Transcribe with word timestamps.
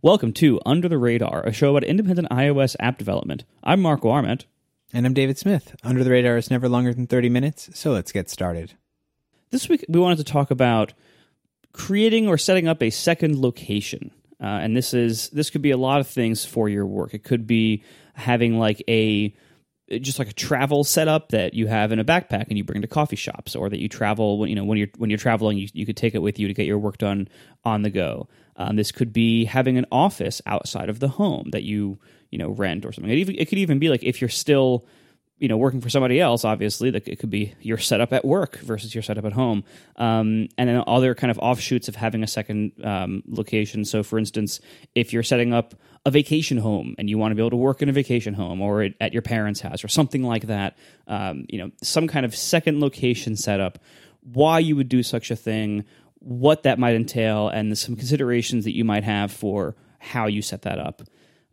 Welcome 0.00 0.32
to 0.34 0.60
Under 0.64 0.88
the 0.88 0.96
Radar, 0.96 1.44
a 1.44 1.52
show 1.52 1.70
about 1.70 1.82
independent 1.82 2.30
iOS 2.30 2.76
app 2.78 2.98
development. 2.98 3.42
I'm 3.64 3.80
Marco 3.80 4.10
Arment. 4.10 4.46
And 4.92 5.04
I'm 5.04 5.12
David 5.12 5.38
Smith. 5.38 5.74
Under 5.82 6.04
the 6.04 6.12
Radar 6.12 6.36
is 6.36 6.52
never 6.52 6.68
longer 6.68 6.94
than 6.94 7.08
30 7.08 7.28
minutes, 7.30 7.68
so 7.76 7.90
let's 7.90 8.12
get 8.12 8.30
started. 8.30 8.74
This 9.50 9.68
week, 9.68 9.84
we 9.88 9.98
wanted 9.98 10.18
to 10.18 10.24
talk 10.24 10.52
about 10.52 10.92
creating 11.72 12.28
or 12.28 12.38
setting 12.38 12.68
up 12.68 12.80
a 12.80 12.90
second 12.90 13.40
location. 13.40 14.12
Uh, 14.40 14.46
and 14.46 14.76
this 14.76 14.94
is 14.94 15.30
this 15.30 15.50
could 15.50 15.62
be 15.62 15.72
a 15.72 15.76
lot 15.76 15.98
of 15.98 16.06
things 16.06 16.44
for 16.44 16.68
your 16.68 16.86
work. 16.86 17.12
It 17.12 17.24
could 17.24 17.44
be 17.44 17.82
having 18.14 18.56
like 18.56 18.80
a 18.86 19.34
just 20.00 20.18
like 20.18 20.28
a 20.28 20.34
travel 20.34 20.84
setup 20.84 21.30
that 21.30 21.54
you 21.54 21.66
have 21.66 21.92
in 21.92 21.98
a 21.98 22.04
backpack 22.04 22.48
and 22.48 22.58
you 22.58 22.64
bring 22.64 22.82
to 22.82 22.88
coffee 22.88 23.16
shops, 23.16 23.56
or 23.56 23.68
that 23.68 23.80
you 23.80 23.88
travel 23.88 24.38
when 24.38 24.50
you 24.50 24.54
know 24.54 24.64
when 24.64 24.78
you're 24.78 24.88
when 24.96 25.10
you're 25.10 25.18
traveling, 25.18 25.58
you, 25.58 25.68
you 25.72 25.86
could 25.86 25.96
take 25.96 26.14
it 26.14 26.18
with 26.20 26.38
you 26.38 26.48
to 26.48 26.54
get 26.54 26.66
your 26.66 26.78
work 26.78 26.98
done 26.98 27.28
on 27.64 27.82
the 27.82 27.90
go. 27.90 28.28
Um, 28.56 28.76
this 28.76 28.92
could 28.92 29.12
be 29.12 29.44
having 29.44 29.78
an 29.78 29.86
office 29.90 30.42
outside 30.46 30.88
of 30.88 31.00
the 31.00 31.08
home 31.08 31.50
that 31.52 31.62
you 31.62 31.98
you 32.30 32.38
know 32.38 32.50
rent 32.50 32.84
or 32.84 32.92
something. 32.92 33.10
It, 33.10 33.18
even, 33.18 33.36
it 33.38 33.48
could 33.48 33.58
even 33.58 33.78
be 33.78 33.88
like 33.88 34.02
if 34.02 34.20
you're 34.20 34.28
still 34.28 34.86
you 35.38 35.48
know 35.48 35.56
working 35.56 35.80
for 35.80 35.90
somebody 35.90 36.20
else 36.20 36.44
obviously 36.44 36.90
like 36.90 37.08
it 37.08 37.18
could 37.18 37.30
be 37.30 37.54
your 37.60 37.78
setup 37.78 38.12
at 38.12 38.24
work 38.24 38.58
versus 38.58 38.94
your 38.94 39.02
setup 39.02 39.24
at 39.24 39.32
home. 39.32 39.64
Um, 39.96 40.48
and 40.56 40.68
then 40.68 40.82
other 40.86 41.14
kind 41.14 41.30
of 41.30 41.38
offshoots 41.38 41.88
of 41.88 41.96
having 41.96 42.22
a 42.22 42.26
second 42.26 42.72
um, 42.84 43.22
location. 43.26 43.84
So 43.84 44.02
for 44.02 44.18
instance 44.18 44.60
if 44.94 45.12
you're 45.12 45.22
setting 45.22 45.52
up 45.52 45.74
a 46.04 46.10
vacation 46.10 46.58
home 46.58 46.94
and 46.98 47.08
you 47.10 47.18
want 47.18 47.32
to 47.32 47.34
be 47.34 47.42
able 47.42 47.50
to 47.50 47.56
work 47.56 47.82
in 47.82 47.88
a 47.88 47.92
vacation 47.92 48.34
home 48.34 48.60
or 48.60 48.88
at 49.00 49.12
your 49.12 49.22
parents 49.22 49.60
house 49.60 49.84
or 49.84 49.88
something 49.88 50.22
like 50.22 50.46
that 50.46 50.76
um, 51.06 51.44
you 51.48 51.58
know 51.58 51.70
some 51.82 52.06
kind 52.06 52.24
of 52.24 52.34
second 52.34 52.80
location 52.80 53.36
setup 53.36 53.78
why 54.22 54.58
you 54.58 54.76
would 54.76 54.88
do 54.88 55.02
such 55.02 55.30
a 55.30 55.36
thing 55.36 55.84
what 56.20 56.64
that 56.64 56.78
might 56.78 56.94
entail 56.94 57.48
and 57.48 57.76
some 57.78 57.96
considerations 57.96 58.64
that 58.64 58.74
you 58.74 58.84
might 58.84 59.04
have 59.04 59.32
for 59.32 59.76
how 59.98 60.26
you 60.26 60.42
set 60.42 60.62
that 60.62 60.78
up. 60.78 61.02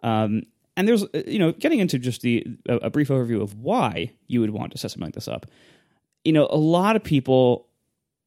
Um, 0.03 0.43
and 0.77 0.87
there's 0.87 1.03
uh, 1.03 1.23
you 1.25 1.39
know 1.39 1.51
getting 1.53 1.79
into 1.79 1.99
just 1.99 2.21
the 2.21 2.45
a, 2.67 2.75
a, 2.77 2.89
brief 2.89 3.09
overview 3.09 3.41
of 3.41 3.55
why 3.55 4.11
you 4.27 4.41
would 4.41 4.51
want 4.51 4.71
to 4.71 4.77
set 4.77 4.91
something 4.91 5.07
like 5.07 5.15
this 5.15 5.27
up. 5.27 5.45
You 6.23 6.33
know 6.33 6.47
a 6.49 6.57
lot 6.57 6.95
of 6.95 7.03
people 7.03 7.67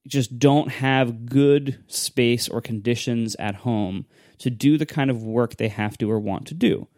just 0.07 0.39
don't 0.39 0.71
have 0.71 1.27
good 1.27 1.83
space 1.87 2.49
or 2.49 2.61
conditions 2.61 3.37
at 3.39 3.57
home 3.57 4.07
to 4.39 4.51
do 4.51 4.79
the 4.79 4.87
kind 4.87 5.11
of 5.11 5.23
work 5.23 5.57
they 5.57 5.69
have 5.69 5.99
to 5.99 6.11
or 6.11 6.19
want 6.19 6.47
to 6.47 6.55
do. 6.55 6.89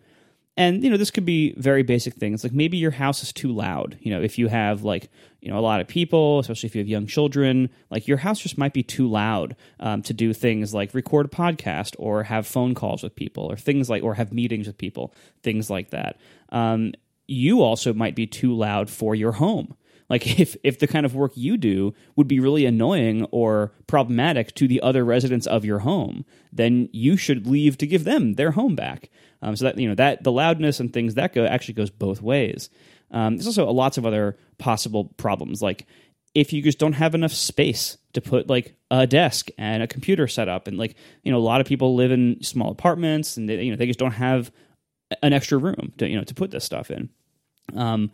And 0.57 0.85
you 0.85 0.91
know 0.91 0.97
this 0.97 1.11
could 1.11 1.25
be 1.25 1.55
very 1.57 1.83
basic 1.83 2.15
things 2.15 2.45
like 2.45 2.53
maybe 2.53 2.77
your 2.77 2.93
house 2.93 3.23
is 3.23 3.33
too 3.33 3.53
loud. 3.53 3.99
You 4.01 4.13
know 4.13 4.23
if 4.23 4.39
you 4.39 4.49
have 4.49 4.83
like 4.85 5.11
you 5.41 5.51
know 5.51 5.59
a 5.59 5.61
lot 5.61 5.81
of 5.81 5.89
people 5.89 6.39
especially 6.41 6.67
if 6.67 6.75
you 6.75 6.81
have 6.81 6.89
young 6.89 7.07
children 7.07 7.71
like 7.91 8.07
your 8.07 8.19
house 8.19 8.41
just 8.41 8.59
might 8.59 8.73
be 8.73 8.83
too 8.83 9.09
loud 9.09 9.57
um, 9.81 10.03
to 10.03 10.13
do 10.13 10.33
things 10.33 10.75
like 10.75 10.95
record 10.95 11.27
a 11.27 11.29
podcast 11.29 11.95
or 11.99 12.25
have 12.25 12.47
phone 12.47 12.75
calls 12.75 13.03
with 13.03 13.15
people 13.15 13.45
or 13.45 13.57
things 13.57 13.89
like 13.89 14.03
or 14.03 14.15
have 14.15 14.33
meetings 14.33 14.67
with 14.67 14.79
people 14.79 15.15
things 15.43 15.71
like 15.71 15.91
that 15.91 16.19
um, 16.51 16.93
you 17.27 17.63
also 17.63 17.93
might 17.93 18.15
be 18.15 18.27
too 18.27 18.55
loud 18.55 18.91
for 18.91 19.15
your 19.15 19.33
home 19.33 19.75
like 20.11 20.27
if 20.41 20.57
if 20.63 20.79
the 20.79 20.87
kind 20.87 21.07
of 21.07 21.15
work 21.15 21.33
you 21.37 21.57
do 21.57 21.95
would 22.17 22.29
be 22.29 22.41
really 22.41 22.67
annoying 22.67 23.25
or 23.31 23.73
problematic 23.87 24.55
to 24.57 24.69
the 24.69 24.83
other 24.83 25.05
residents 25.05 25.47
of 25.47 25.65
your 25.65 25.79
home, 25.79 26.27
then 26.53 26.91
you 26.93 27.17
should 27.17 27.47
leave 27.47 27.79
to 27.79 27.87
give 27.87 28.05
them 28.05 28.35
their 28.35 28.51
home 28.51 28.75
back. 28.75 29.09
Um, 29.41 29.57
so 29.57 29.65
that 29.65 29.79
you 29.79 29.89
know 29.89 29.95
that 29.95 30.23
the 30.23 30.33
loudness 30.33 30.81
and 30.81 30.93
things 30.93 31.15
that 31.15 31.33
go 31.33 31.47
actually 31.47 31.75
goes 31.75 31.89
both 31.89 32.21
ways. 32.21 32.69
Um, 33.11 33.37
there's 33.37 33.47
also 33.47 33.71
lots 33.71 33.99
of 33.99 34.07
other 34.07 34.37
possible 34.59 35.07
problems, 35.17 35.63
like 35.63 35.87
if 36.35 36.53
you 36.53 36.63
just 36.63 36.79
don't 36.79 36.93
have 36.93 37.15
enough 37.15 37.33
space 37.33 37.97
to 38.13 38.21
put 38.21 38.49
like 38.49 38.75
a 38.91 39.07
desk 39.07 39.49
and 39.59 39.83
a 39.83 39.87
computer 39.87 40.29
set 40.29 40.49
up, 40.49 40.67
and 40.67 40.79
like 40.79 40.95
you 41.23 41.33
know 41.33 41.39
a 41.39 41.41
lot 41.41 41.61
of 41.61 41.67
people 41.67 41.95
live 41.95 42.13
in 42.13 42.43
small 42.43 42.71
apartments, 42.71 43.37
and 43.37 43.49
they, 43.49 43.63
you 43.63 43.71
know 43.71 43.77
they 43.77 43.87
just 43.87 43.99
don't 43.99 44.13
have 44.13 44.51
an 45.23 45.33
extra 45.33 45.59
room 45.59 45.93
to 45.99 46.09
you 46.09 46.17
know 46.17 46.25
to 46.25 46.35
put 46.35 46.51
this 46.51 46.65
stuff 46.65 46.91
in. 46.91 47.09
Um, 47.75 48.11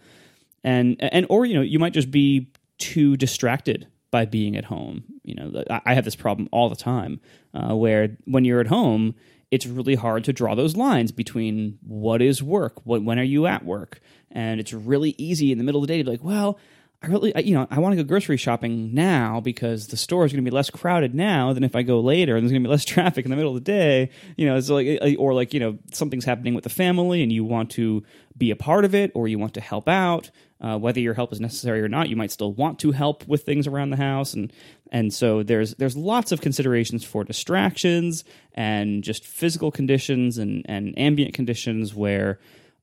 and 0.64 0.96
and 0.98 1.26
or 1.28 1.46
you 1.46 1.54
know 1.54 1.62
you 1.62 1.78
might 1.78 1.92
just 1.92 2.10
be 2.10 2.50
too 2.78 3.16
distracted 3.16 3.86
by 4.10 4.24
being 4.24 4.56
at 4.56 4.64
home. 4.64 5.04
You 5.24 5.34
know, 5.34 5.64
I 5.68 5.94
have 5.94 6.04
this 6.04 6.16
problem 6.16 6.48
all 6.52 6.68
the 6.68 6.76
time 6.76 7.20
uh, 7.54 7.74
where 7.74 8.16
when 8.24 8.44
you're 8.44 8.60
at 8.60 8.66
home, 8.66 9.14
it's 9.56 9.66
really 9.66 9.96
hard 9.96 10.22
to 10.24 10.32
draw 10.32 10.54
those 10.54 10.76
lines 10.76 11.10
between 11.10 11.78
what 11.82 12.22
is 12.22 12.42
work, 12.42 12.84
what, 12.84 13.02
when 13.02 13.18
are 13.18 13.24
you 13.24 13.46
at 13.46 13.64
work, 13.64 14.00
and 14.30 14.60
it's 14.60 14.72
really 14.72 15.14
easy 15.18 15.50
in 15.50 15.58
the 15.58 15.64
middle 15.64 15.82
of 15.82 15.88
the 15.88 15.92
day 15.92 15.98
to 15.98 16.04
be 16.04 16.10
like, 16.10 16.22
well, 16.22 16.58
I 17.02 17.08
really, 17.08 17.32
you 17.44 17.54
know, 17.54 17.66
I 17.70 17.78
want 17.78 17.96
to 17.96 18.02
go 18.02 18.08
grocery 18.08 18.36
shopping 18.36 18.94
now 18.94 19.40
because 19.40 19.88
the 19.88 19.96
store 19.96 20.24
is 20.24 20.32
going 20.32 20.44
to 20.44 20.50
be 20.50 20.54
less 20.54 20.70
crowded 20.70 21.14
now 21.14 21.52
than 21.52 21.62
if 21.62 21.76
I 21.76 21.82
go 21.82 22.00
later, 22.00 22.36
and 22.36 22.42
there's 22.42 22.52
going 22.52 22.62
to 22.62 22.68
be 22.68 22.70
less 22.70 22.84
traffic 22.94 23.24
in 23.24 23.30
the 23.30 23.36
middle 23.36 23.56
of 23.56 23.62
the 23.62 23.72
day. 23.72 24.10
You 24.36 24.46
know, 24.46 24.56
it's 24.56 24.70
like, 24.70 25.00
or 25.18 25.34
like, 25.34 25.52
you 25.52 25.60
know, 25.60 25.78
something's 25.92 26.24
happening 26.24 26.54
with 26.54 26.64
the 26.64 26.70
family, 26.70 27.22
and 27.22 27.32
you 27.32 27.44
want 27.44 27.70
to 27.72 28.02
be 28.36 28.50
a 28.50 28.56
part 28.56 28.84
of 28.84 28.94
it, 28.94 29.12
or 29.14 29.28
you 29.28 29.38
want 29.38 29.54
to 29.54 29.60
help 29.60 29.88
out. 29.88 30.30
Uh, 30.58 30.78
whether 30.78 31.00
your 31.00 31.12
help 31.12 31.34
is 31.34 31.40
necessary 31.40 31.82
or 31.82 31.88
not, 31.88 32.08
you 32.08 32.16
might 32.16 32.30
still 32.30 32.50
want 32.50 32.78
to 32.78 32.90
help 32.92 33.28
with 33.28 33.44
things 33.44 33.66
around 33.66 33.90
the 33.90 33.96
house, 33.96 34.32
and 34.32 34.50
and 34.92 35.12
so 35.12 35.42
there's 35.42 35.74
there's 35.74 35.96
lots 35.96 36.32
of 36.32 36.40
considerations 36.40 37.04
for 37.04 37.24
distractions 37.24 38.24
and 38.54 39.02
just 39.02 39.24
physical 39.24 39.70
conditions 39.70 40.38
and 40.38 40.64
and 40.68 40.98
ambient 40.98 41.34
conditions 41.34 41.94
where 41.94 42.38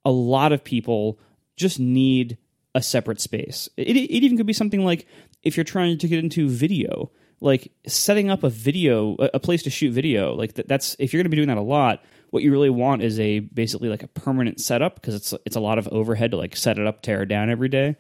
a 0.06 0.12
lot 0.12 0.52
of 0.52 0.64
people 0.64 1.20
just 1.56 1.80
need 1.80 2.38
a 2.76 2.82
separate 2.82 3.22
space. 3.22 3.70
It, 3.78 3.96
it 3.96 4.12
even 4.12 4.38
could 4.38 4.48
be 4.48 4.54
something 4.54 4.84
like 4.84 5.08
if 5.44 5.58
you're 5.58 5.64
trying 5.64 5.98
to 6.00 6.08
get 6.08 6.20
into 6.20 6.50
video, 6.50 7.12
like 7.40 7.72
setting 7.86 8.30
up 8.30 8.44
a 8.44 8.50
video, 8.50 9.16
a, 9.16 9.40
place 9.40 9.64
to 9.64 9.70
shoot 9.70 9.92
video. 9.92 10.34
Like 10.34 10.54
that's 10.54 10.96
if 11.00 11.14
you're 11.14 11.20
going 11.20 11.30
to 11.30 11.36
be 11.36 11.38
doing 11.38 11.50
that 11.50 11.58
a 11.58 11.62
lot, 11.62 12.04
what 12.32 12.42
you 12.42 12.52
really 12.52 12.70
want 12.70 13.04
is 13.04 13.20
a 13.20 13.40
basically 13.40 13.90
like 13.90 14.04
a 14.04 14.08
permanent 14.08 14.60
setup 14.60 14.96
because 14.96 15.14
it's 15.14 15.34
it's 15.46 15.56
a 15.56 15.60
lot 15.60 15.78
of 15.78 15.88
overhead 15.90 16.32
to 16.32 16.38
like 16.38 16.56
set 16.56 16.80
it 16.80 16.88
up, 16.88 17.02
tear 17.02 17.22
it 17.24 17.28
down 17.28 17.50
every 17.50 17.70
day. 17.70 17.96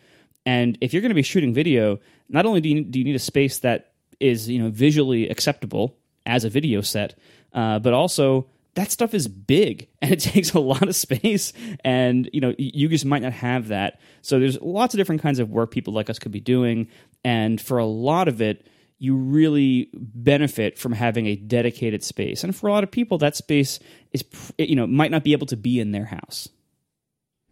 And 0.45 0.77
if 0.81 0.93
you're 0.93 1.01
going 1.01 1.11
to 1.11 1.15
be 1.15 1.23
shooting 1.23 1.53
video, 1.53 1.99
not 2.29 2.45
only 2.45 2.59
do 2.59 2.69
you, 2.69 2.83
do 2.83 2.99
you 2.99 3.05
need 3.05 3.15
a 3.15 3.19
space 3.19 3.59
that 3.59 3.92
is 4.19 4.49
you 4.49 4.59
know 4.59 4.69
visually 4.69 5.29
acceptable 5.29 5.97
as 6.25 6.45
a 6.45 6.49
video 6.49 6.81
set, 6.81 7.17
uh, 7.53 7.79
but 7.79 7.93
also 7.93 8.47
that 8.75 8.91
stuff 8.91 9.13
is 9.13 9.27
big 9.27 9.87
and 10.01 10.11
it 10.11 10.19
takes 10.19 10.53
a 10.53 10.59
lot 10.59 10.83
of 10.83 10.95
space 10.95 11.53
and 11.83 12.29
you 12.33 12.41
know 12.41 12.53
you 12.57 12.87
just 12.89 13.05
might 13.05 13.21
not 13.21 13.33
have 13.33 13.69
that. 13.69 13.99
So 14.21 14.39
there's 14.39 14.59
lots 14.61 14.93
of 14.93 14.97
different 14.97 15.21
kinds 15.21 15.39
of 15.39 15.49
work 15.49 15.71
people 15.71 15.93
like 15.93 16.09
us 16.09 16.19
could 16.19 16.31
be 16.31 16.39
doing. 16.39 16.87
And 17.23 17.59
for 17.59 17.77
a 17.77 17.85
lot 17.85 18.27
of 18.27 18.41
it 18.41 18.67
you 18.99 19.15
really 19.15 19.89
benefit 19.93 20.79
from 20.79 20.93
having 20.93 21.25
a 21.27 21.35
dedicated 21.35 22.03
space. 22.03 22.41
And 22.43 22.55
for 22.55 22.67
a 22.67 22.71
lot 22.71 22.85
of 22.85 22.91
people 22.91 23.17
that 23.17 23.35
space 23.35 23.79
is 24.11 24.23
you 24.57 24.75
know 24.75 24.87
might 24.87 25.11
not 25.11 25.23
be 25.23 25.33
able 25.33 25.47
to 25.47 25.57
be 25.57 25.79
in 25.79 25.91
their 25.91 26.05
house. 26.05 26.49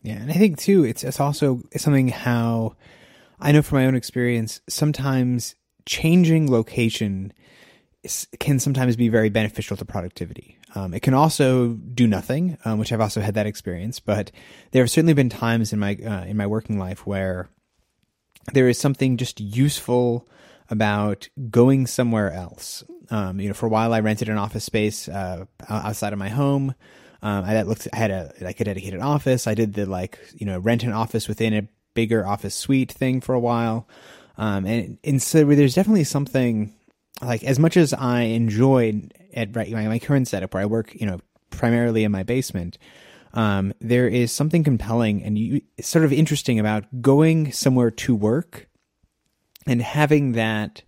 Yeah 0.04 0.16
and 0.16 0.32
i 0.32 0.34
think 0.34 0.58
too 0.58 0.84
it's, 0.84 1.04
it's 1.04 1.20
also 1.20 1.62
something 1.78 2.08
how 2.08 2.76
i 3.40 3.52
know 3.52 3.62
from 3.62 3.78
my 3.78 3.86
own 3.86 3.96
experience 3.96 4.60
sometimes 4.68 5.56
changing 5.86 6.52
location 6.52 7.34
can 8.40 8.60
sometimes 8.60 8.96
be 8.96 9.10
very 9.10 9.30
beneficial 9.30 9.78
to 9.78 9.86
productivity. 9.86 10.58
Um, 10.74 10.94
it 10.94 11.02
can 11.02 11.14
also 11.14 11.70
do 11.74 12.08
nothing, 12.08 12.58
um, 12.66 12.80
which 12.80 12.92
I've 12.92 13.02
also 13.02 13.22
had 13.22 13.36
that 13.36 13.46
experience. 13.46 14.00
But 14.00 14.32
there 14.72 14.82
have 14.82 14.90
certainly 14.90 15.14
been 15.14 15.30
times 15.30 15.72
in 15.72 15.80
my 15.80 15.96
uh, 15.96 16.24
in 16.24 16.38
my 16.38 16.48
working 16.48 16.80
life 16.80 17.06
where 17.06 17.50
there 18.54 18.68
is 18.68 18.80
something 18.80 19.18
just 19.18 19.40
useful 19.40 20.28
about 20.70 21.30
going 21.50 21.86
somewhere 21.86 22.32
else. 22.32 22.84
Um, 23.10 23.40
you 23.40 23.50
know, 23.50 23.54
for 23.54 23.66
a 23.66 23.70
while 23.70 23.94
I 23.94 24.00
rented 24.00 24.30
an 24.30 24.38
office 24.38 24.64
space 24.64 25.08
uh, 25.08 25.46
outside 25.70 26.14
of 26.14 26.20
my 26.20 26.30
home. 26.30 26.74
Um, 27.24 27.46
I 27.46 27.62
looked, 27.62 27.88
I 27.94 27.98
had 27.98 28.10
a 28.10 28.34
like 28.42 28.60
a 28.62 28.64
dedicated 28.64 29.00
office. 29.00 29.46
I 29.46 29.54
did 29.54 29.74
the 29.74 29.86
like 29.86 30.18
you 30.34 30.46
know 30.46 30.58
rent 30.58 30.84
an 30.84 30.94
office 30.94 31.28
within 31.28 31.54
a 31.54 31.68
bigger 31.94 32.26
office 32.26 32.56
suite 32.56 32.92
thing 32.92 33.22
for 33.22 33.36
a 33.36 33.40
while. 33.40 33.88
Um, 34.38 34.66
and, 34.66 34.98
and 35.04 35.22
so 35.22 35.44
there's 35.46 35.76
definitely 35.76 36.04
something 36.04 36.74
like 37.22 37.44
as 37.44 37.60
much 37.60 37.78
as 37.78 37.94
I 37.94 38.22
enjoy 38.22 39.04
at 39.34 39.56
right, 39.56 39.72
my, 39.72 39.88
my 39.88 40.00
current 40.00 40.28
setup 40.28 40.54
where 40.54 40.64
I 40.64 40.66
work, 40.66 40.94
you 40.96 41.06
know, 41.06 41.20
primarily 41.50 42.04
in 42.04 42.12
my 42.12 42.24
basement, 42.24 42.78
um, 43.34 43.74
there 43.80 44.08
is 44.08 44.32
something 44.32 44.64
compelling 44.64 45.24
and 45.24 45.38
you, 45.38 45.62
sort 45.80 46.06
of 46.06 46.12
interesting 46.12 46.60
about 46.60 47.02
going 47.02 47.52
somewhere 47.52 47.92
to 47.92 48.16
work 48.16 48.68
and 49.68 49.82
having 49.82 50.34
that 50.34 50.84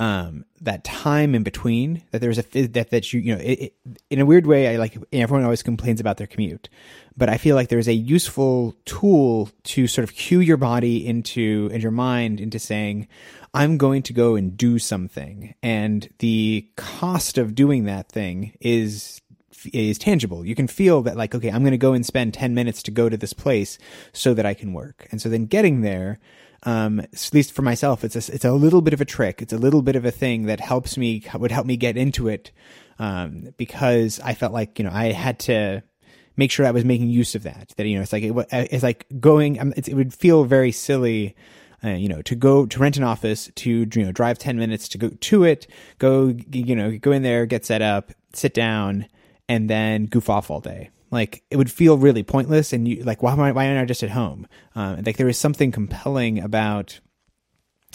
um, 0.00 0.46
that 0.62 0.82
time 0.82 1.34
in 1.34 1.42
between 1.42 2.02
that 2.10 2.22
there's 2.22 2.38
a 2.38 2.66
that 2.68 2.88
that 2.88 3.12
you 3.12 3.20
you 3.20 3.34
know 3.34 3.40
it, 3.40 3.60
it, 3.60 3.74
in 4.08 4.18
a 4.18 4.24
weird 4.24 4.46
way 4.46 4.74
I 4.74 4.76
like 4.78 4.96
everyone 5.12 5.44
always 5.44 5.62
complains 5.62 6.00
about 6.00 6.16
their 6.16 6.26
commute 6.26 6.70
but 7.18 7.28
I 7.28 7.36
feel 7.36 7.54
like 7.54 7.68
there's 7.68 7.86
a 7.86 7.92
useful 7.92 8.74
tool 8.86 9.50
to 9.64 9.86
sort 9.86 10.08
of 10.08 10.14
cue 10.14 10.40
your 10.40 10.56
body 10.56 11.06
into 11.06 11.68
and 11.70 11.82
your 11.82 11.92
mind 11.92 12.40
into 12.40 12.58
saying 12.58 13.08
I'm 13.52 13.76
going 13.76 14.02
to 14.04 14.14
go 14.14 14.36
and 14.36 14.56
do 14.56 14.78
something 14.78 15.54
and 15.62 16.08
the 16.18 16.66
cost 16.76 17.36
of 17.36 17.54
doing 17.54 17.84
that 17.84 18.08
thing 18.08 18.56
is 18.58 19.20
is 19.74 19.98
tangible. 19.98 20.46
You 20.46 20.54
can 20.54 20.68
feel 20.68 21.02
that 21.02 21.18
like, 21.18 21.34
okay, 21.34 21.50
I'm 21.50 21.60
going 21.60 21.72
to 21.72 21.76
go 21.76 21.92
and 21.92 22.06
spend 22.06 22.32
10 22.32 22.54
minutes 22.54 22.82
to 22.84 22.90
go 22.90 23.10
to 23.10 23.16
this 23.18 23.34
place 23.34 23.76
so 24.14 24.32
that 24.32 24.46
I 24.46 24.54
can 24.54 24.72
work. 24.72 25.06
And 25.10 25.20
so 25.20 25.28
then 25.28 25.44
getting 25.44 25.82
there, 25.82 26.18
um, 26.64 27.00
at 27.00 27.30
least 27.32 27.52
for 27.52 27.62
myself, 27.62 28.04
it's 28.04 28.16
a, 28.16 28.34
it's 28.34 28.44
a 28.44 28.52
little 28.52 28.82
bit 28.82 28.92
of 28.92 29.00
a 29.00 29.04
trick. 29.04 29.40
It's 29.40 29.52
a 29.52 29.58
little 29.58 29.82
bit 29.82 29.96
of 29.96 30.04
a 30.04 30.10
thing 30.10 30.44
that 30.46 30.60
helps 30.60 30.96
me 30.96 31.22
would 31.34 31.50
help 31.50 31.66
me 31.66 31.76
get 31.76 31.96
into 31.96 32.28
it 32.28 32.50
um, 32.98 33.54
because 33.56 34.20
I 34.20 34.34
felt 34.34 34.52
like 34.52 34.78
you 34.78 34.84
know 34.84 34.90
I 34.92 35.12
had 35.12 35.38
to 35.40 35.82
make 36.36 36.50
sure 36.50 36.66
I 36.66 36.70
was 36.70 36.84
making 36.84 37.08
use 37.08 37.34
of 37.34 37.44
that. 37.44 37.72
That 37.76 37.86
you 37.86 37.96
know 37.96 38.02
it's 38.02 38.12
like 38.12 38.22
it, 38.22 38.34
it's 38.52 38.82
like 38.82 39.06
going. 39.18 39.58
Um, 39.58 39.72
it 39.76 39.94
would 39.94 40.14
feel 40.14 40.44
very 40.44 40.72
silly. 40.72 41.34
Uh, 41.82 41.92
you 41.92 42.10
know, 42.10 42.20
to 42.20 42.34
go 42.34 42.66
to 42.66 42.78
rent 42.78 42.98
an 42.98 43.04
office, 43.04 43.50
to 43.54 43.70
you 43.70 44.04
know, 44.04 44.12
drive 44.12 44.38
ten 44.38 44.58
minutes 44.58 44.86
to 44.86 44.98
go 44.98 45.08
to 45.08 45.44
it, 45.44 45.66
go, 45.96 46.34
you 46.52 46.76
know, 46.76 46.98
go 46.98 47.10
in 47.10 47.22
there, 47.22 47.46
get 47.46 47.64
set 47.64 47.80
up, 47.80 48.12
sit 48.34 48.52
down, 48.52 49.06
and 49.48 49.70
then 49.70 50.04
goof 50.04 50.28
off 50.28 50.50
all 50.50 50.60
day. 50.60 50.90
Like 51.10 51.42
it 51.50 51.56
would 51.56 51.70
feel 51.70 51.98
really 51.98 52.22
pointless, 52.22 52.72
and 52.72 52.86
you 52.86 53.02
like 53.02 53.22
why 53.22 53.34
why, 53.34 53.50
why 53.52 53.66
aren't 53.66 53.80
I 53.80 53.84
just 53.84 54.02
at 54.02 54.10
home? 54.10 54.46
Um, 54.74 55.02
like 55.02 55.16
there 55.16 55.28
is 55.28 55.38
something 55.38 55.72
compelling 55.72 56.38
about 56.38 57.00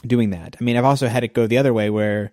doing 0.06 0.32
that. 0.32 0.56
I 0.60 0.64
mean, 0.64 0.78
I've 0.78 0.86
also 0.86 1.08
had 1.08 1.24
it 1.24 1.34
go 1.34 1.48
the 1.48 1.58
other 1.58 1.74
way 1.74 1.90
where 1.90 2.32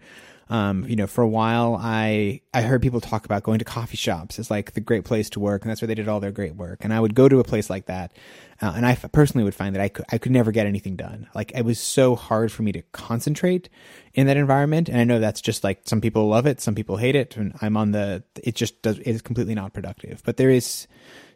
um, 0.52 0.84
you 0.86 0.96
know, 0.96 1.06
for 1.06 1.22
a 1.22 1.28
while, 1.28 1.78
I 1.80 2.42
I 2.52 2.60
heard 2.60 2.82
people 2.82 3.00
talk 3.00 3.24
about 3.24 3.42
going 3.42 3.58
to 3.60 3.64
coffee 3.64 3.96
shops 3.96 4.38
as 4.38 4.50
like 4.50 4.72
the 4.72 4.82
great 4.82 5.02
place 5.02 5.30
to 5.30 5.40
work, 5.40 5.62
and 5.62 5.70
that's 5.70 5.80
where 5.80 5.86
they 5.86 5.94
did 5.94 6.08
all 6.08 6.20
their 6.20 6.30
great 6.30 6.56
work. 6.56 6.84
And 6.84 6.92
I 6.92 7.00
would 7.00 7.14
go 7.14 7.26
to 7.26 7.40
a 7.40 7.44
place 7.44 7.70
like 7.70 7.86
that, 7.86 8.12
uh, 8.60 8.74
and 8.76 8.84
I 8.84 8.94
personally 8.94 9.44
would 9.44 9.54
find 9.54 9.74
that 9.74 9.80
I 9.80 9.88
could 9.88 10.04
I 10.12 10.18
could 10.18 10.30
never 10.30 10.52
get 10.52 10.66
anything 10.66 10.94
done. 10.94 11.26
Like 11.34 11.52
it 11.54 11.64
was 11.64 11.80
so 11.80 12.14
hard 12.14 12.52
for 12.52 12.64
me 12.64 12.72
to 12.72 12.82
concentrate 12.92 13.70
in 14.12 14.26
that 14.26 14.36
environment. 14.36 14.90
And 14.90 15.00
I 15.00 15.04
know 15.04 15.20
that's 15.20 15.40
just 15.40 15.64
like 15.64 15.80
some 15.86 16.02
people 16.02 16.28
love 16.28 16.44
it, 16.44 16.60
some 16.60 16.74
people 16.74 16.98
hate 16.98 17.16
it, 17.16 17.34
and 17.34 17.54
I'm 17.62 17.78
on 17.78 17.92
the 17.92 18.22
it 18.44 18.54
just 18.54 18.82
does 18.82 18.98
it 18.98 19.06
is 19.06 19.22
completely 19.22 19.54
not 19.54 19.72
productive. 19.72 20.22
But 20.22 20.36
there 20.36 20.50
is, 20.50 20.86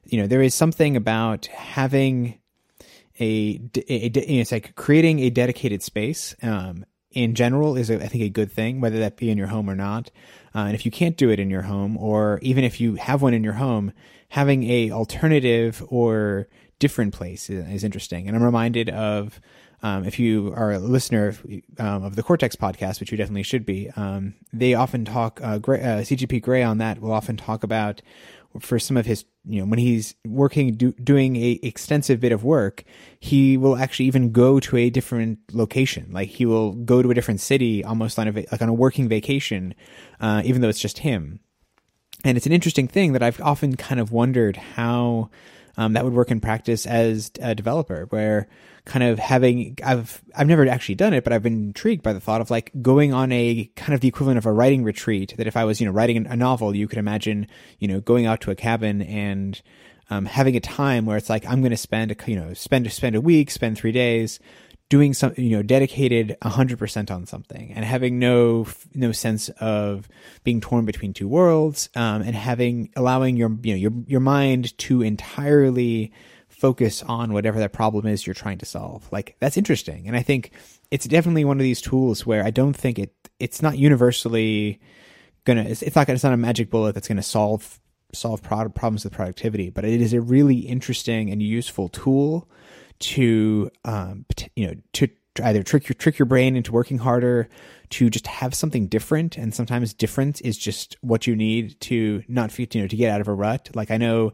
you 0.05 0.21
know, 0.21 0.27
there 0.27 0.43
is 0.43 0.55
something 0.55 0.95
about 0.95 1.47
having 1.47 2.39
a, 3.19 3.63
a, 3.89 4.09
a 4.09 4.41
it's 4.41 4.53
like 4.53 4.75
creating 4.77 5.21
a 5.21 5.31
dedicated 5.31 5.83
space 5.83 6.37
um, 6.43 6.85
in 7.17 7.35
general 7.35 7.77
is, 7.79 7.91
I 7.91 7.97
think, 7.97 8.23
a 8.23 8.29
good 8.29 8.53
thing, 8.53 8.79
whether 8.81 8.99
that 8.99 9.17
be 9.17 9.31
in 9.31 9.39
your 9.39 9.47
home 9.47 9.71
or 9.71 9.75
not. 9.75 10.11
Uh, 10.55 10.61
and 10.61 10.75
if 10.75 10.85
you 10.85 10.91
can't 10.91 11.17
do 11.17 11.31
it 11.31 11.41
in 11.41 11.49
your 11.49 11.63
home, 11.63 11.97
or 11.97 12.39
even 12.43 12.63
if 12.63 12.79
you 12.79 12.97
have 12.97 13.23
one 13.23 13.33
in 13.33 13.43
your 13.43 13.55
home, 13.55 13.93
having 14.29 14.65
a 14.65 14.91
alternative 14.91 15.83
or 15.89 16.47
different 16.79 17.15
place 17.15 17.49
is, 17.49 17.67
is 17.69 17.85
interesting. 17.85 18.29
And 18.29 18.37
I'm 18.37 18.43
reminded 18.43 18.91
of 18.91 19.41
um, 19.83 20.05
if 20.05 20.19
you 20.19 20.53
are 20.55 20.73
a 20.73 20.79
listener 20.79 21.29
of, 21.29 21.47
um, 21.79 22.05
of, 22.05 22.17
the 22.17 22.23
Cortex 22.23 22.55
podcast, 22.55 23.01
which 23.01 23.11
you 23.11 23.17
definitely 23.17 23.43
should 23.43 23.65
be, 23.65 23.91
um, 23.97 24.35
they 24.53 24.75
often 24.75 25.07
talk. 25.07 25.41
Uh, 25.43 25.59
Grey, 25.59 25.81
uh, 25.81 26.01
CGP 26.01 26.43
Grey 26.43 26.63
on 26.63 26.79
that 26.79 27.01
will 27.01 27.13
often 27.13 27.37
talk 27.37 27.63
about 27.63 28.03
for 28.61 28.79
some 28.79 28.97
of 28.97 29.07
his 29.07 29.25
you 29.45 29.61
know 29.61 29.67
when 29.67 29.79
he's 29.79 30.15
working 30.27 30.75
do, 30.75 30.93
doing 30.93 31.37
a 31.37 31.53
extensive 31.63 32.21
bit 32.21 32.33
of 32.33 32.45
work 32.45 32.85
he 33.21 33.57
will 33.57 33.77
actually 33.77 34.07
even 34.07 34.33
go 34.33 34.61
to 34.61 34.77
a 34.77 34.91
different 34.91 35.39
location. 35.53 36.09
Like 36.11 36.29
he 36.29 36.47
will 36.47 36.73
go 36.73 37.03
to 37.03 37.11
a 37.11 37.15
different 37.15 37.41
city 37.41 37.85
almost 37.85 38.19
on 38.19 38.29
a 38.29 38.33
like 38.33 38.63
on 38.63 38.69
a 38.69 38.75
working 38.75 39.09
vacation 39.09 39.75
uh, 40.21 40.43
even 40.45 40.63
though 40.63 40.69
it's 40.69 40.81
just 40.81 40.99
him. 40.99 41.41
And 42.25 42.37
it's 42.37 42.47
an 42.47 42.53
interesting 42.53 42.89
thing 42.89 43.13
that 43.13 43.23
i've 43.23 43.41
often 43.41 43.77
kind 43.77 44.01
of 44.01 44.11
wondered 44.11 44.57
how 44.57 45.31
um, 45.77 45.93
that 45.93 46.05
would 46.05 46.15
work 46.15 46.31
in 46.31 46.41
practice 46.41 46.87
as 46.87 47.31
a 47.41 47.55
developer 47.55 48.07
where 48.11 48.49
kind 48.85 49.03
of 49.03 49.19
having 49.19 49.77
I've 49.85 50.23
I've 50.35 50.47
never 50.47 50.67
actually 50.69 50.95
done 50.95 51.13
it, 51.13 51.25
but 51.25 51.33
I've 51.33 51.43
been 51.43 51.67
intrigued 51.67 52.03
by 52.03 52.13
the 52.13 52.21
thought 52.21 52.41
of 52.41 52.51
like 52.51 52.71
going 52.81 53.13
on 53.13 53.33
a 53.33 53.71
kind 53.77 53.95
of 53.95 54.01
the 54.01 54.09
equivalent 54.09 54.39
of 54.39 54.47
a 54.47 54.53
writing 54.53 54.85
retreat. 54.85 55.35
That 55.37 55.47
if 55.47 55.57
I 55.57 55.65
was 55.65 55.81
you 55.81 55.87
know 55.87 55.93
writing 55.93 56.27
a 56.27 56.37
novel, 56.37 56.75
you 56.75 56.89
could 56.89 56.99
imagine 56.99 57.49
you 57.79 57.89
know 57.89 58.01
going 58.01 58.27
out 58.27 58.41
to 58.43 58.51
a 58.51 58.55
cabin 58.55 59.03
and 59.03 59.61
um, 60.09 60.25
having 60.25 60.57
a 60.57 60.61
time 60.61 61.05
where 61.05 61.17
it's 61.17 61.29
like 61.29 61.45
I'm 61.47 61.61
going 61.61 61.73
to 61.73 61.77
spend 61.77 62.13
a, 62.13 62.31
you 62.31 62.37
know 62.37 62.55
spend 62.55 62.91
spend 62.93 63.17
a 63.17 63.21
week, 63.21 63.51
spend 63.51 63.77
three 63.77 63.93
days 63.93 64.39
doing 64.89 65.13
something 65.13 65.45
you 65.45 65.57
know 65.57 65.63
dedicated 65.63 66.37
100% 66.43 67.11
on 67.11 67.27
something 67.27 67.73
and 67.73 67.85
having 67.85 68.19
no 68.19 68.67
no 68.95 69.13
sense 69.13 69.49
of 69.61 70.09
being 70.45 70.61
torn 70.61 70.85
between 70.85 71.13
two 71.13 71.29
worlds 71.29 71.89
um, 71.97 72.23
and 72.23 72.37
having 72.37 72.91
allowing 72.97 73.37
your 73.37 73.51
you 73.63 73.73
know 73.73 73.79
your 73.79 73.93
your 74.07 74.21
mind 74.21 74.77
to 74.79 75.03
entirely 75.03 76.13
focus 76.57 77.03
on 77.03 77.33
whatever 77.33 77.59
that 77.59 77.73
problem 77.73 78.07
is 78.07 78.27
you're 78.27 78.35
trying 78.35 78.59
to 78.59 78.67
solve. 78.67 79.07
Like 79.13 79.37
that's 79.41 79.57
interesting, 79.57 80.07
and 80.07 80.17
I 80.17 80.23
think 80.23 80.53
it's 80.91 81.07
definitely 81.07 81.45
one 81.45 81.59
of 81.59 81.65
these 81.65 81.81
tools 81.81 82.25
where 82.25 82.45
I 82.45 82.51
don't 82.51 82.75
think 82.75 82.99
it 82.99 83.15
it's 83.39 83.61
not 83.61 83.79
universally 83.79 84.81
gonna 85.45 85.63
it's, 85.63 85.83
it's 85.83 85.97
not 85.97 86.07
gonna 86.07 86.15
it's 86.15 86.25
not 86.25 86.33
a 86.33 86.39
magic 86.39 86.71
bullet 86.71 86.95
that's 86.95 87.09
gonna 87.09 87.23
solve 87.23 87.79
solve 88.13 88.43
product 88.43 88.75
problems 88.75 89.05
with 89.05 89.13
productivity, 89.13 89.69
but 89.69 89.85
it 89.85 90.01
is 90.01 90.13
a 90.13 90.21
really 90.21 90.59
interesting 90.59 91.31
and 91.31 91.43
useful 91.43 91.89
tool 91.89 92.49
to 92.99 93.71
um 93.85 94.25
you 94.55 94.67
know 94.67 94.75
to 94.93 95.09
either 95.43 95.63
trick 95.63 95.89
your 95.89 95.95
trick 95.95 96.19
your 96.19 96.27
brain 96.27 96.57
into 96.57 96.73
working 96.73 96.99
harder 96.99 97.49
to 97.91 98.11
just 98.11 98.27
have 98.27 98.55
something 98.55 98.87
different. 98.87 99.37
And 99.37 99.55
sometimes 99.55 99.95
different 99.95 100.41
is 100.43 100.59
just 100.59 100.97
what 101.01 101.27
you 101.27 101.37
need 101.37 101.81
to 101.83 102.23
not 102.29 102.57
you 102.59 102.67
know 102.75 102.87
to 102.89 102.97
get 102.97 103.11
out 103.11 103.21
of 103.21 103.29
a 103.29 103.35
rut. 103.35 103.71
Like 103.75 103.91
i 103.91 103.97
know 103.97 104.33